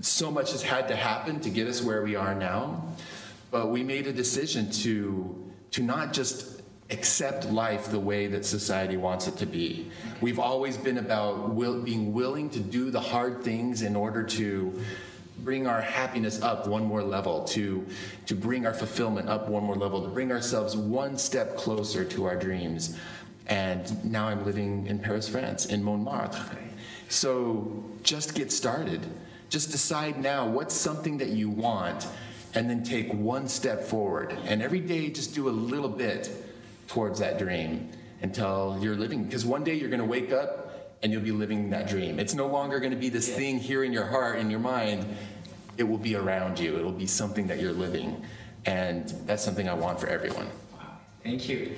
[0.00, 2.84] so much has had to happen to get us where we are now.
[3.50, 6.59] But we made a decision to, to not just
[6.90, 9.90] accept life the way that society wants it to be.
[10.20, 14.80] We've always been about will, being willing to do the hard things in order to
[15.38, 17.86] bring our happiness up one more level, to,
[18.26, 22.24] to bring our fulfillment up one more level, to bring ourselves one step closer to
[22.24, 22.98] our dreams.
[23.46, 26.58] And now I'm living in Paris, France, in Montmartre.
[27.08, 29.00] So just get started.
[29.48, 32.06] Just decide now what's something that you want,
[32.54, 34.36] and then take one step forward.
[34.44, 36.30] And every day, just do a little bit
[36.90, 37.88] towards that dream
[38.20, 39.24] until you're living.
[39.24, 42.18] Because one day you're going to wake up and you'll be living that dream.
[42.18, 45.06] It's no longer going to be this thing here in your heart, in your mind.
[45.78, 46.76] It will be around you.
[46.76, 48.24] It'll be something that you're living.
[48.66, 50.48] And that's something I want for everyone.
[50.72, 50.98] Wow.
[51.22, 51.76] Thank you.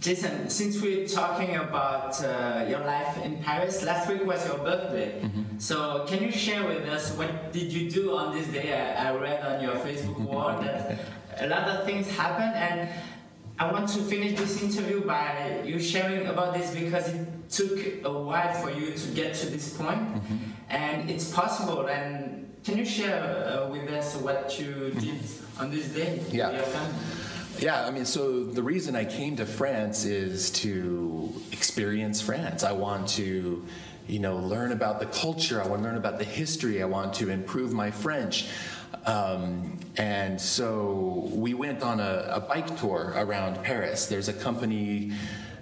[0.00, 5.20] Jason, since we're talking about uh, your life in Paris, last week was your birthday.
[5.20, 5.58] Mm-hmm.
[5.58, 8.74] So, can you share with us what did you do on this day?
[8.74, 10.98] I, I read on your Facebook wall that
[11.38, 12.90] a lot of things happened, and
[13.58, 18.12] I want to finish this interview by you sharing about this because it took a
[18.12, 20.36] while for you to get to this point, mm-hmm.
[20.68, 21.86] and it's possible.
[21.86, 24.98] And can you share uh, with us what you mm-hmm.
[24.98, 25.20] did
[25.58, 26.62] on this day yeah.
[27.58, 32.64] Yeah, I mean, so the reason I came to France is to experience France.
[32.64, 33.64] I want to,
[34.06, 35.62] you know, learn about the culture.
[35.62, 36.82] I want to learn about the history.
[36.82, 38.48] I want to improve my French.
[39.06, 44.06] Um, and so we went on a, a, bike tour around Paris.
[44.06, 45.12] There's a company,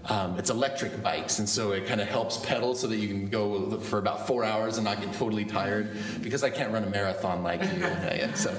[0.07, 3.29] um, it's electric bikes, and so it kind of helps pedal so that you can
[3.29, 6.91] go for about four hours and not get totally tired because I can't run a
[6.91, 8.29] marathon like you.
[8.35, 8.51] so,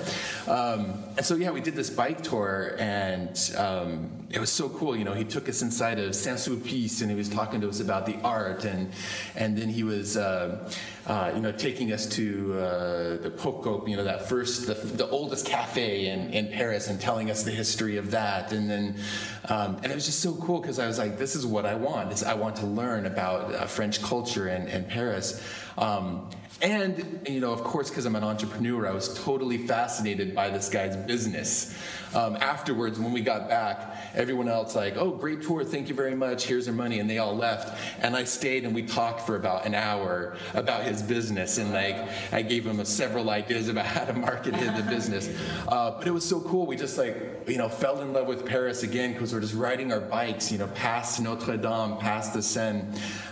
[0.48, 4.96] um, and so yeah, we did this bike tour, and um, it was so cool.
[4.98, 7.80] You know, he took us inside of Saint Sulpice, and he was talking to us
[7.80, 8.92] about the art, and
[9.36, 10.18] and then he was.
[10.18, 10.70] Uh,
[11.08, 15.08] uh, you know, taking us to uh, the Procope, you know, that first, the, the
[15.10, 18.52] oldest cafe in, in Paris, and telling us the history of that.
[18.52, 18.96] And then,
[19.48, 21.76] um, and it was just so cool because I was like, this is what I
[21.76, 22.24] want.
[22.24, 25.44] I want to learn about uh, French culture in, in Paris.
[25.78, 26.28] Um,
[26.66, 30.68] and, you know, of course, because I'm an entrepreneur, I was totally fascinated by this
[30.68, 31.78] guy's business.
[32.16, 36.16] Um, afterwards, when we got back, everyone else like, "Oh, great tour, thank you very
[36.16, 36.46] much.
[36.46, 37.78] Here's your money," and they all left.
[38.02, 41.98] And I stayed and we talked for about an hour about his business, and like
[42.32, 45.30] I gave him several ideas about how to market the business.
[45.68, 46.66] Uh, but it was so cool.
[46.66, 47.16] We just like
[47.48, 50.58] you know fell in love with Paris again because we're just riding our bikes, you
[50.58, 52.86] know, past Notre Dame, past the Seine,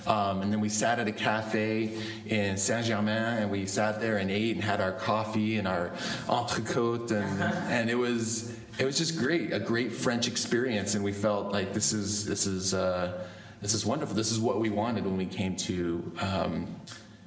[0.08, 4.18] um, and then we sat at a cafe in Saint Germain, and we sat there
[4.18, 5.90] and ate and had our coffee and our
[6.28, 11.14] entrecôte, and and it was it was just great, a great French experience, and we
[11.14, 13.26] felt like this is this is uh,
[13.62, 14.16] this is wonderful.
[14.16, 16.76] This is what we wanted when we came to um,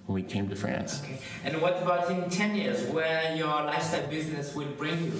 [0.06, 1.02] when we came to France.
[1.02, 1.18] Okay.
[1.44, 5.12] And what about in 10 years, where your lifestyle business will bring you?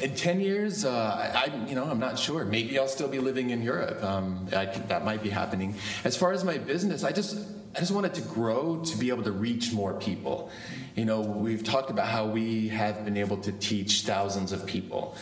[0.00, 2.46] In ten years, uh, I you know I'm not sure.
[2.46, 4.02] Maybe I'll still be living in Europe.
[4.02, 5.74] Um, I that might be happening.
[6.04, 7.36] As far as my business, I just
[7.74, 10.50] I just want it to grow to be able to reach more people.
[10.94, 15.16] You know, we've talked about how we have been able to teach thousands of people.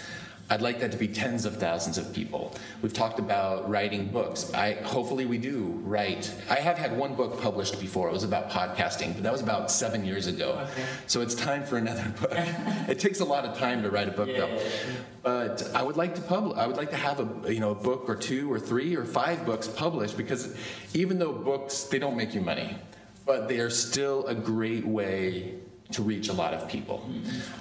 [0.53, 2.53] I'd like that to be tens of thousands of people.
[2.82, 4.53] We've talked about writing books.
[4.53, 6.34] I hopefully we do write.
[6.51, 8.09] I have had one book published before.
[8.09, 10.59] It was about podcasting, but that was about seven years ago.
[10.72, 10.84] Okay.
[11.07, 12.32] So it's time for another book.
[12.34, 14.48] it takes a lot of time to write a book, Yeah, though.
[14.48, 14.92] yeah, yeah.
[15.22, 16.59] But I would like to publish.
[16.59, 19.05] I would like to have a you know a book or two or three or
[19.05, 20.57] five books published because
[20.94, 22.76] even though books they don't make you money,
[23.24, 25.61] but they are still a great way
[25.93, 27.09] to reach a lot of people.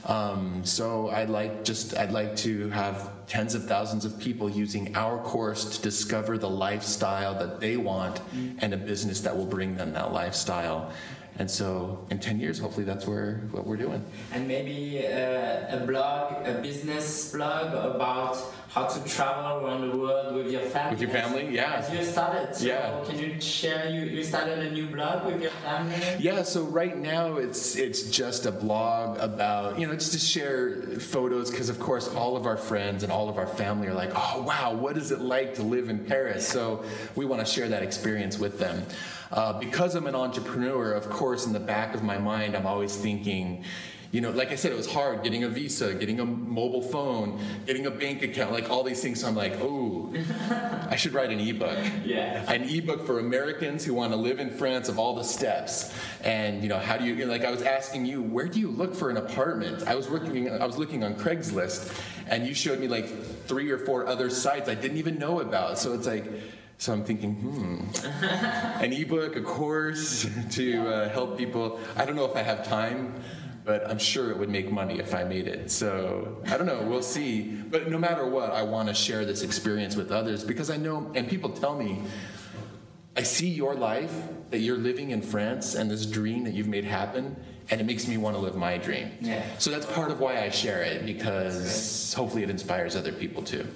[0.06, 4.96] Um, so I'd like just I'd like to have tens of thousands of people using
[4.96, 8.22] our course to discover the lifestyle that they want
[8.60, 10.92] and a business that will bring them that lifestyle.
[11.40, 14.04] And so in 10 years, hopefully that's where what we're doing.
[14.34, 18.38] And maybe uh, a blog, a business blog about
[18.68, 20.92] how to travel around the world with your family.
[20.92, 21.76] With your family, yeah.
[21.76, 22.56] As you started.
[22.56, 23.04] So Yeah.
[23.06, 25.96] Can you share, you, you started a new blog with your family?
[26.20, 31.00] Yeah, so right now it's it's just a blog about you know just to share
[31.00, 34.12] photos because of course all of our friends and all of our family are like,
[34.14, 36.48] oh wow, what is it like to live in Paris?
[36.48, 36.84] So
[37.16, 38.86] we want to share that experience with them.
[39.32, 42.96] Uh, because I'm an entrepreneur, of course, in the back of my mind, I'm always
[42.96, 43.64] thinking.
[44.12, 47.40] You know, like I said, it was hard getting a visa, getting a mobile phone,
[47.68, 49.22] getting a bank account, like all these things.
[49.22, 50.12] So I'm like, oh,
[50.90, 52.44] I should write an ebook Yeah.
[52.52, 55.94] an ebook for Americans who want to live in France of all the steps.
[56.24, 58.60] And you know, how do you, you know, like I was asking you, where do
[58.60, 59.84] you look for an apartment?
[59.88, 63.06] I was working, I was looking on Craigslist, and you showed me like
[63.46, 65.78] three or four other sites I didn't even know about.
[65.78, 66.26] So it's like.
[66.80, 67.82] So I'm thinking, hmm,
[68.82, 71.78] an ebook, a course to uh, help people.
[71.98, 73.22] I don't know if I have time,
[73.66, 75.72] but I'm sure it would make money if I made it.
[75.72, 77.42] So I don't know, we'll see.
[77.42, 81.12] But no matter what, I want to share this experience with others because I know,
[81.16, 82.02] and people tell me,
[83.18, 84.14] I see your life
[84.50, 87.36] that you're living in France and this dream that you've made happen,
[87.70, 89.12] and it makes me want to live my dream.
[89.20, 89.44] Yeah.
[89.58, 93.68] So that's part of why I share it because hopefully it inspires other people too.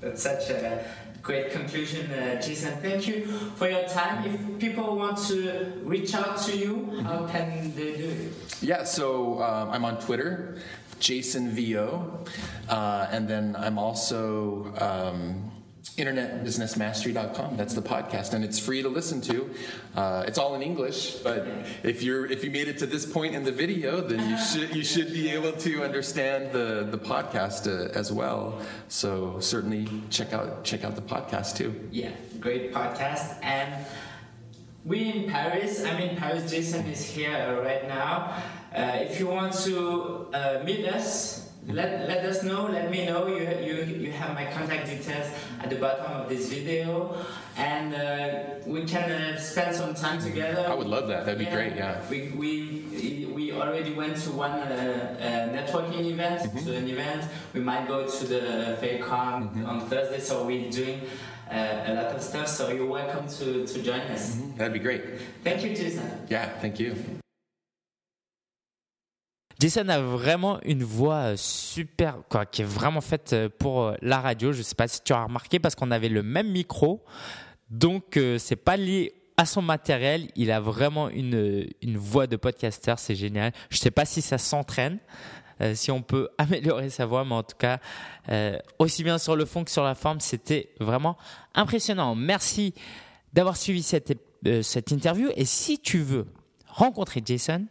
[0.00, 0.86] That's such a
[1.26, 2.78] great conclusion, uh, Jason.
[2.80, 4.24] Thank you for your time.
[4.24, 8.62] If people want to reach out to you, how can they do it?
[8.62, 10.62] Yeah, so um, I'm on Twitter,
[11.00, 12.24] Jason VO,
[12.68, 15.50] uh, and then I'm also um,
[15.90, 17.56] internetbusinessmastery.com.
[17.56, 19.50] That's the podcast, and it's free to listen to.
[19.94, 21.46] Uh, it's all in English, but
[21.82, 24.74] if you're if you made it to this point in the video, then you should
[24.74, 28.60] you should be able to understand the the podcast uh, as well.
[28.88, 31.74] So certainly check out check out the podcast too.
[31.90, 32.10] Yeah,
[32.40, 33.38] great podcast.
[33.42, 33.86] And
[34.84, 35.84] we in Paris.
[35.84, 36.50] I'm in Paris.
[36.50, 38.40] Jason is here right now.
[38.74, 42.66] Uh, if you want to uh, meet us, let, let us know.
[42.66, 43.26] Let me know.
[43.26, 43.74] You, you
[44.06, 45.26] you have my contact details
[45.62, 47.16] at the bottom of this video,
[47.56, 50.64] and uh, we can uh, spend some time together.
[50.68, 51.24] I would love that.
[51.26, 51.74] That'd be great.
[51.76, 52.00] Yeah.
[52.10, 54.64] We, we, we already went to one uh,
[55.18, 56.64] uh, networking event, Mm-hmm.
[56.66, 57.24] to an event.
[57.54, 59.66] We might go to the FairCon Mm-hmm.
[59.66, 61.00] on Thursday, so we're doing
[61.50, 61.54] uh,
[61.86, 62.48] a lot of stuff.
[62.48, 64.36] So you're welcome to, to join us.
[64.56, 65.02] That'd be great.
[65.42, 66.26] Thank you, Jason.
[66.28, 66.48] Yeah.
[66.60, 66.94] Thank you.
[69.58, 73.94] Jason a vraiment une voix euh, super, quoi, qui est vraiment faite euh, pour euh,
[74.02, 74.52] la radio.
[74.52, 77.02] Je ne sais pas si tu as remarqué parce qu'on avait le même micro,
[77.70, 80.28] donc euh, c'est pas lié à son matériel.
[80.36, 83.52] Il a vraiment une, une voix de podcasteur, c'est génial.
[83.70, 84.98] Je ne sais pas si ça s'entraîne.
[85.74, 87.78] si on peut améliorer sa voix, mais en tout cas,
[88.78, 91.18] aussi bien sur le fond que sur la forme, c'était vraiment
[91.54, 92.14] impressionnant.
[92.14, 92.72] Merci
[93.34, 94.18] d'avoir suivi cette,
[94.62, 95.28] cette interview.
[95.36, 96.26] Et si tu veux
[96.66, 97.66] rencontrer Jason,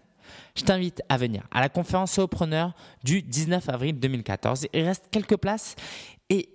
[0.56, 2.74] je t'invite à venir à la conférence Solopreneur
[3.04, 4.68] du 19 avril 2014.
[4.74, 5.76] Il reste quelques places
[6.30, 6.50] et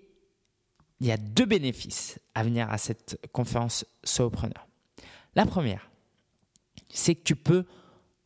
[1.00, 4.66] il y a deux bénéfices à venir à cette conférence Solopreneur.
[5.34, 5.90] La première,
[6.88, 7.64] c'est que tu peux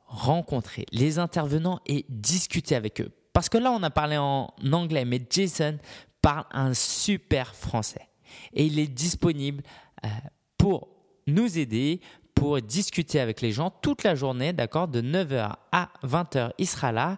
[0.07, 3.11] rencontrer les intervenants et discuter avec eux.
[3.33, 5.79] Parce que là, on a parlé en anglais, mais Jason
[6.23, 8.09] parle un super français.
[8.53, 9.63] Et il est disponible
[10.05, 10.09] euh,
[10.57, 10.89] pour
[11.27, 12.01] nous aider,
[12.35, 16.93] pour discuter avec les gens toute la journée, d'accord, de 9h à 20h, il sera
[16.93, 17.17] là.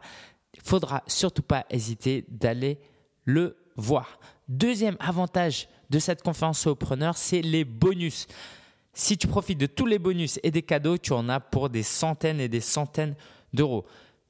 [0.54, 2.78] Il faudra surtout pas hésiter d'aller
[3.24, 4.18] le voir.
[4.48, 8.26] Deuxième avantage de cette conférence solopreneur, c'est les bonus.
[8.92, 11.82] Si tu profites de tous les bonus et des cadeaux, tu en as pour des
[11.82, 13.14] centaines et des centaines
[13.52, 13.84] d'euros.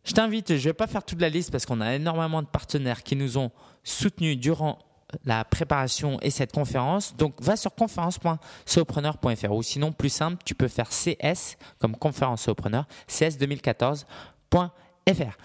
[0.05, 2.47] Je t'invite, je ne vais pas faire toute la liste parce qu'on a énormément de
[2.47, 3.51] partenaires qui nous ont
[3.83, 4.79] soutenus durant
[5.25, 7.17] la préparation et cette conférence.
[7.17, 12.87] Donc, va sur conférence.sopreneur.fr ou sinon, plus simple, tu peux faire CS comme conférence Sopreneur,
[13.09, 15.37] cs2014.fr.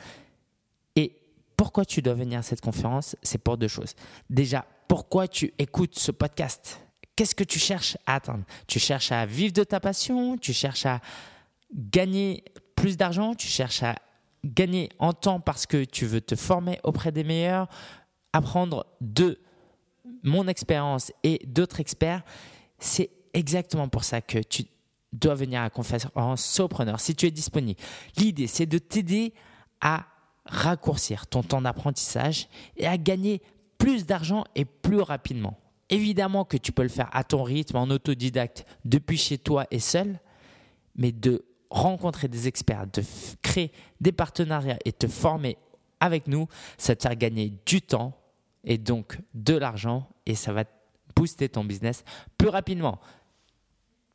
[0.96, 1.18] Et
[1.56, 3.16] pourquoi tu dois venir à cette conférence?
[3.22, 3.96] C'est pour deux choses.
[4.30, 6.82] Déjà, pourquoi tu écoutes ce podcast?
[7.16, 8.44] Qu'est-ce que tu cherches à atteindre?
[8.68, 10.38] Tu cherches à vivre de ta passion?
[10.38, 11.00] Tu cherches à
[11.74, 12.44] gagner
[12.76, 13.36] plus d'argent?
[13.36, 13.96] Tu cherches à
[14.44, 17.68] gagner en temps parce que tu veux te former auprès des meilleurs,
[18.34, 19.40] apprendre de
[20.24, 22.24] mon expérience et d'autres experts,
[22.80, 24.66] c'est exactement pour ça que tu
[25.14, 27.80] dois venir à la conférence Sopreneur si tu es disponible.
[28.18, 29.34] L'idée, c'est de t'aider
[29.82, 30.06] à
[30.46, 32.48] raccourcir ton temps d'apprentissage
[32.78, 33.42] et à gagner
[33.78, 35.58] plus d'argent et plus rapidement.
[35.90, 39.80] Évidemment que tu peux le faire à ton rythme, en autodidacte, depuis chez toi et
[39.80, 40.20] seul,
[40.96, 43.04] mais de rencontrer des experts, de
[43.42, 45.58] créer des partenariats et te former
[46.00, 46.48] avec nous,
[46.78, 48.14] ça te faire gagner du temps
[48.64, 50.64] et donc de l'argent et ça va
[51.16, 52.04] booster ton business
[52.38, 53.00] plus rapidement.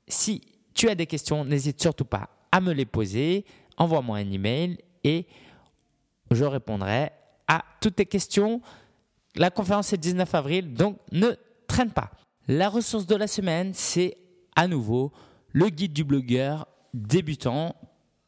[0.08, 0.42] Si
[0.74, 3.44] tu as des questions, n'hésite surtout pas à me les poser,
[3.76, 5.26] envoie-moi un email et
[6.30, 7.10] je répondrai
[7.48, 8.60] à toutes tes questions.
[9.34, 11.32] La conférence est le 19 avril, donc ne
[11.66, 12.10] traîne pas.
[12.48, 14.16] La ressource de la semaine, c'est
[14.54, 15.12] à nouveau
[15.52, 17.74] le guide du blogueur débutant.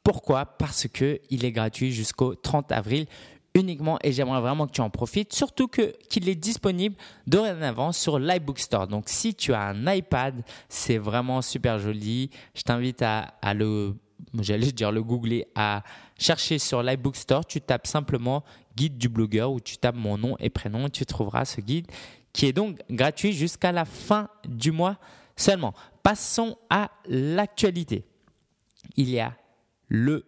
[0.03, 0.45] Pourquoi?
[0.45, 3.07] Parce qu'il est gratuit jusqu'au 30 avril
[3.55, 6.96] uniquement et j'aimerais vraiment que tu en profites, surtout que qu'il est disponible
[7.26, 8.86] dorénavant sur l'iBook Store.
[8.86, 12.30] Donc si tu as un iPad, c'est vraiment super joli.
[12.55, 13.96] Je t'invite à, le
[14.40, 15.82] j'allais dire le googler, à
[16.18, 18.44] chercher sur l'iBook Store, tu tapes simplement
[18.76, 21.86] guide du blogueur ou tu tapes mon nom et prénom et tu trouveras ce guide
[22.32, 24.99] qui est donc gratuit jusqu'à la fin du mois
[25.34, 25.74] seulement.
[26.03, 28.05] Passons à l'actualité.
[28.96, 29.34] Il y a
[29.88, 30.24] le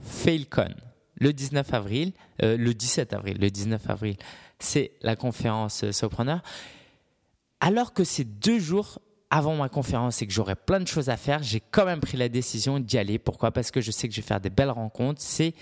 [0.00, 0.74] Failcon
[1.16, 2.12] le 19 avril,
[2.42, 4.16] euh, le 17 avril, le 19 avril,
[4.58, 6.42] c'est la conférence Sopreneur.
[7.60, 8.98] Alors que c'est deux jours
[9.30, 12.16] avant ma conférence et que j'aurais plein de choses à faire, j'ai quand même pris
[12.16, 13.18] la décision d'y aller.
[13.18, 13.50] Pourquoi?
[13.50, 15.20] Parce que je sais que je vais faire des belles rencontres.
[15.20, 15.54] C'est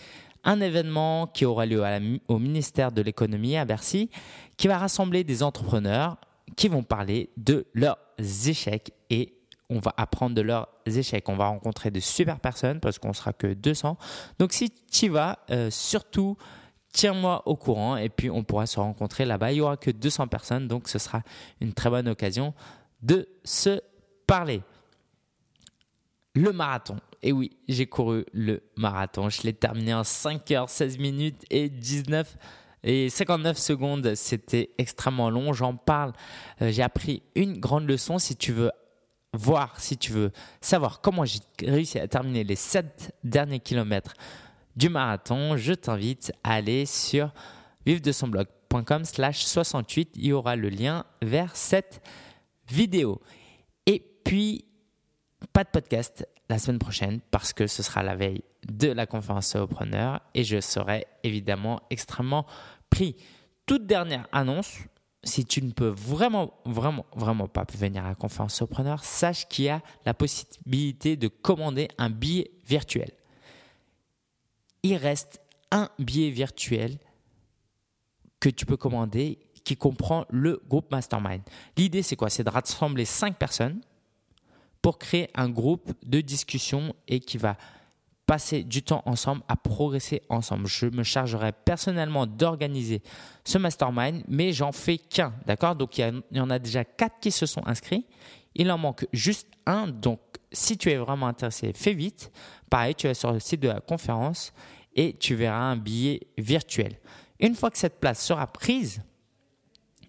[0.44, 1.82] un événement qui aura lieu
[2.28, 4.10] au ministère de l'économie à Bercy,
[4.56, 6.18] qui va rassembler des entrepreneurs
[6.56, 7.98] qui vont parler de leurs
[8.46, 9.34] échecs et
[9.72, 11.28] on va apprendre de leurs échecs.
[11.28, 13.96] On va rencontrer de super personnes parce qu'on sera que 200.
[14.38, 16.36] Donc si tu vas, euh, surtout
[16.92, 19.52] tiens-moi au courant et puis on pourra se rencontrer là-bas.
[19.52, 21.22] Il n'y aura que 200 personnes, donc ce sera
[21.60, 22.54] une très bonne occasion
[23.00, 23.80] de se
[24.26, 24.62] parler.
[26.34, 26.96] Le marathon.
[27.22, 29.28] Et oui, j'ai couru le marathon.
[29.28, 32.36] Je l'ai terminé en 5 heures 16 minutes et 19
[32.84, 34.14] et 59 secondes.
[34.14, 35.52] C'était extrêmement long.
[35.52, 36.12] J'en parle.
[36.60, 38.18] Euh, j'ai appris une grande leçon.
[38.18, 38.70] Si tu veux
[39.32, 44.14] voir, si tu veux savoir comment j'ai réussi à terminer les 7 derniers kilomètres
[44.76, 47.32] du marathon, je t'invite à aller sur
[47.86, 50.12] vivre-de-son-blog.com slash 68.
[50.16, 52.02] Il y aura le lien vers cette
[52.68, 53.20] vidéo.
[53.86, 54.64] Et puis,
[55.52, 59.56] pas de podcast la semaine prochaine parce que ce sera la veille de la conférence
[59.68, 62.46] Preneur et je serai évidemment extrêmement
[62.90, 63.16] pris.
[63.66, 64.78] Toute dernière annonce,
[65.24, 69.66] si tu ne peux vraiment, vraiment, vraiment pas venir à la conférence Sopreneur, sache qu'il
[69.66, 73.10] y a la possibilité de commander un billet virtuel.
[74.82, 76.98] Il reste un billet virtuel
[78.40, 81.42] que tu peux commander qui comprend le groupe Mastermind.
[81.76, 82.28] L'idée, c'est quoi?
[82.28, 83.80] C'est de rassembler cinq personnes
[84.80, 87.56] pour créer un groupe de discussion et qui va
[88.32, 90.66] passer du temps ensemble, à progresser ensemble.
[90.66, 93.02] Je me chargerai personnellement d'organiser
[93.44, 95.76] ce mastermind, mais j'en fais qu'un, d'accord?
[95.76, 98.06] Donc il y, en a déjà quatre qui se sont inscrits.
[98.54, 99.86] Il en manque juste un.
[99.86, 100.18] Donc
[100.50, 102.32] si tu es vraiment intéressé, fais vite.
[102.70, 104.54] Pareil, tu vas sur le site de la conférence
[104.94, 106.96] et tu verras un billet virtuel.
[107.38, 109.02] Une fois que cette place sera prise,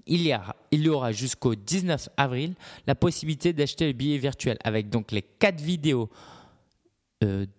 [0.06, 0.34] il y,
[0.72, 2.56] il y aura jusqu'au 19 avril
[2.88, 6.10] la possibilité d'acheter le billet virtuel avec donc les quatre vidéos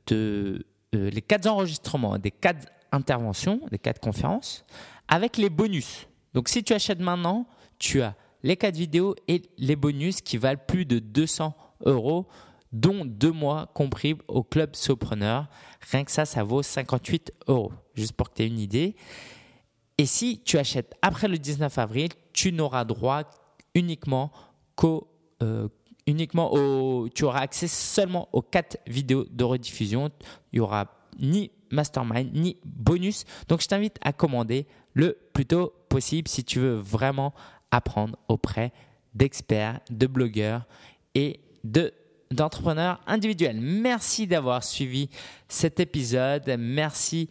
[0.06, 4.64] de euh, les quatre enregistrements des quatre interventions, des quatre conférences,
[5.08, 6.06] avec les bonus.
[6.32, 7.46] Donc si tu achètes maintenant,
[7.78, 11.54] tu as les quatre vidéos et les bonus qui valent plus de 200
[11.86, 12.26] euros,
[12.72, 15.48] dont deux mois compris au club Sopreneur.
[15.90, 18.96] Rien que ça, ça vaut 58 euros, juste pour que tu aies une idée.
[19.96, 23.22] Et si tu achètes après le 19 avril, tu n'auras droit
[23.74, 24.32] uniquement
[24.74, 25.08] qu'au
[25.42, 25.68] euh,
[26.06, 30.10] uniquement au, tu auras accès seulement aux quatre vidéos de rediffusion.
[30.52, 30.86] Il y aura
[31.18, 33.24] ni mastermind ni bonus.
[33.48, 37.32] Donc je t'invite à commander le plus tôt possible si tu veux vraiment
[37.70, 38.72] apprendre auprès
[39.14, 40.66] d'experts, de blogueurs
[41.14, 41.92] et de
[42.30, 43.60] d'entrepreneurs individuels.
[43.60, 45.08] Merci d'avoir suivi
[45.48, 46.56] cet épisode.
[46.58, 47.28] Merci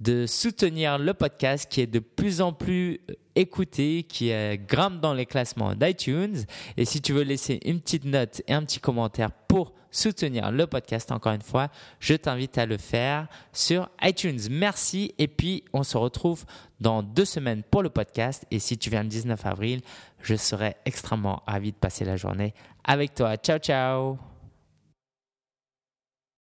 [0.00, 4.32] de soutenir le podcast qui est de plus en plus euh, écouté, qui
[4.66, 6.44] grimpe dans les classements d'iTunes.
[6.76, 10.66] Et si tu veux laisser une petite note et un petit commentaire pour soutenir le
[10.66, 11.68] podcast, encore une fois,
[12.00, 14.40] je t'invite à le faire sur iTunes.
[14.50, 16.44] Merci et puis on se retrouve
[16.80, 18.46] dans deux semaines pour le podcast.
[18.50, 19.80] Et si tu viens le 19 avril,
[20.20, 23.36] je serai extrêmement ravi de passer la journée avec toi.
[23.36, 24.35] Ciao, ciao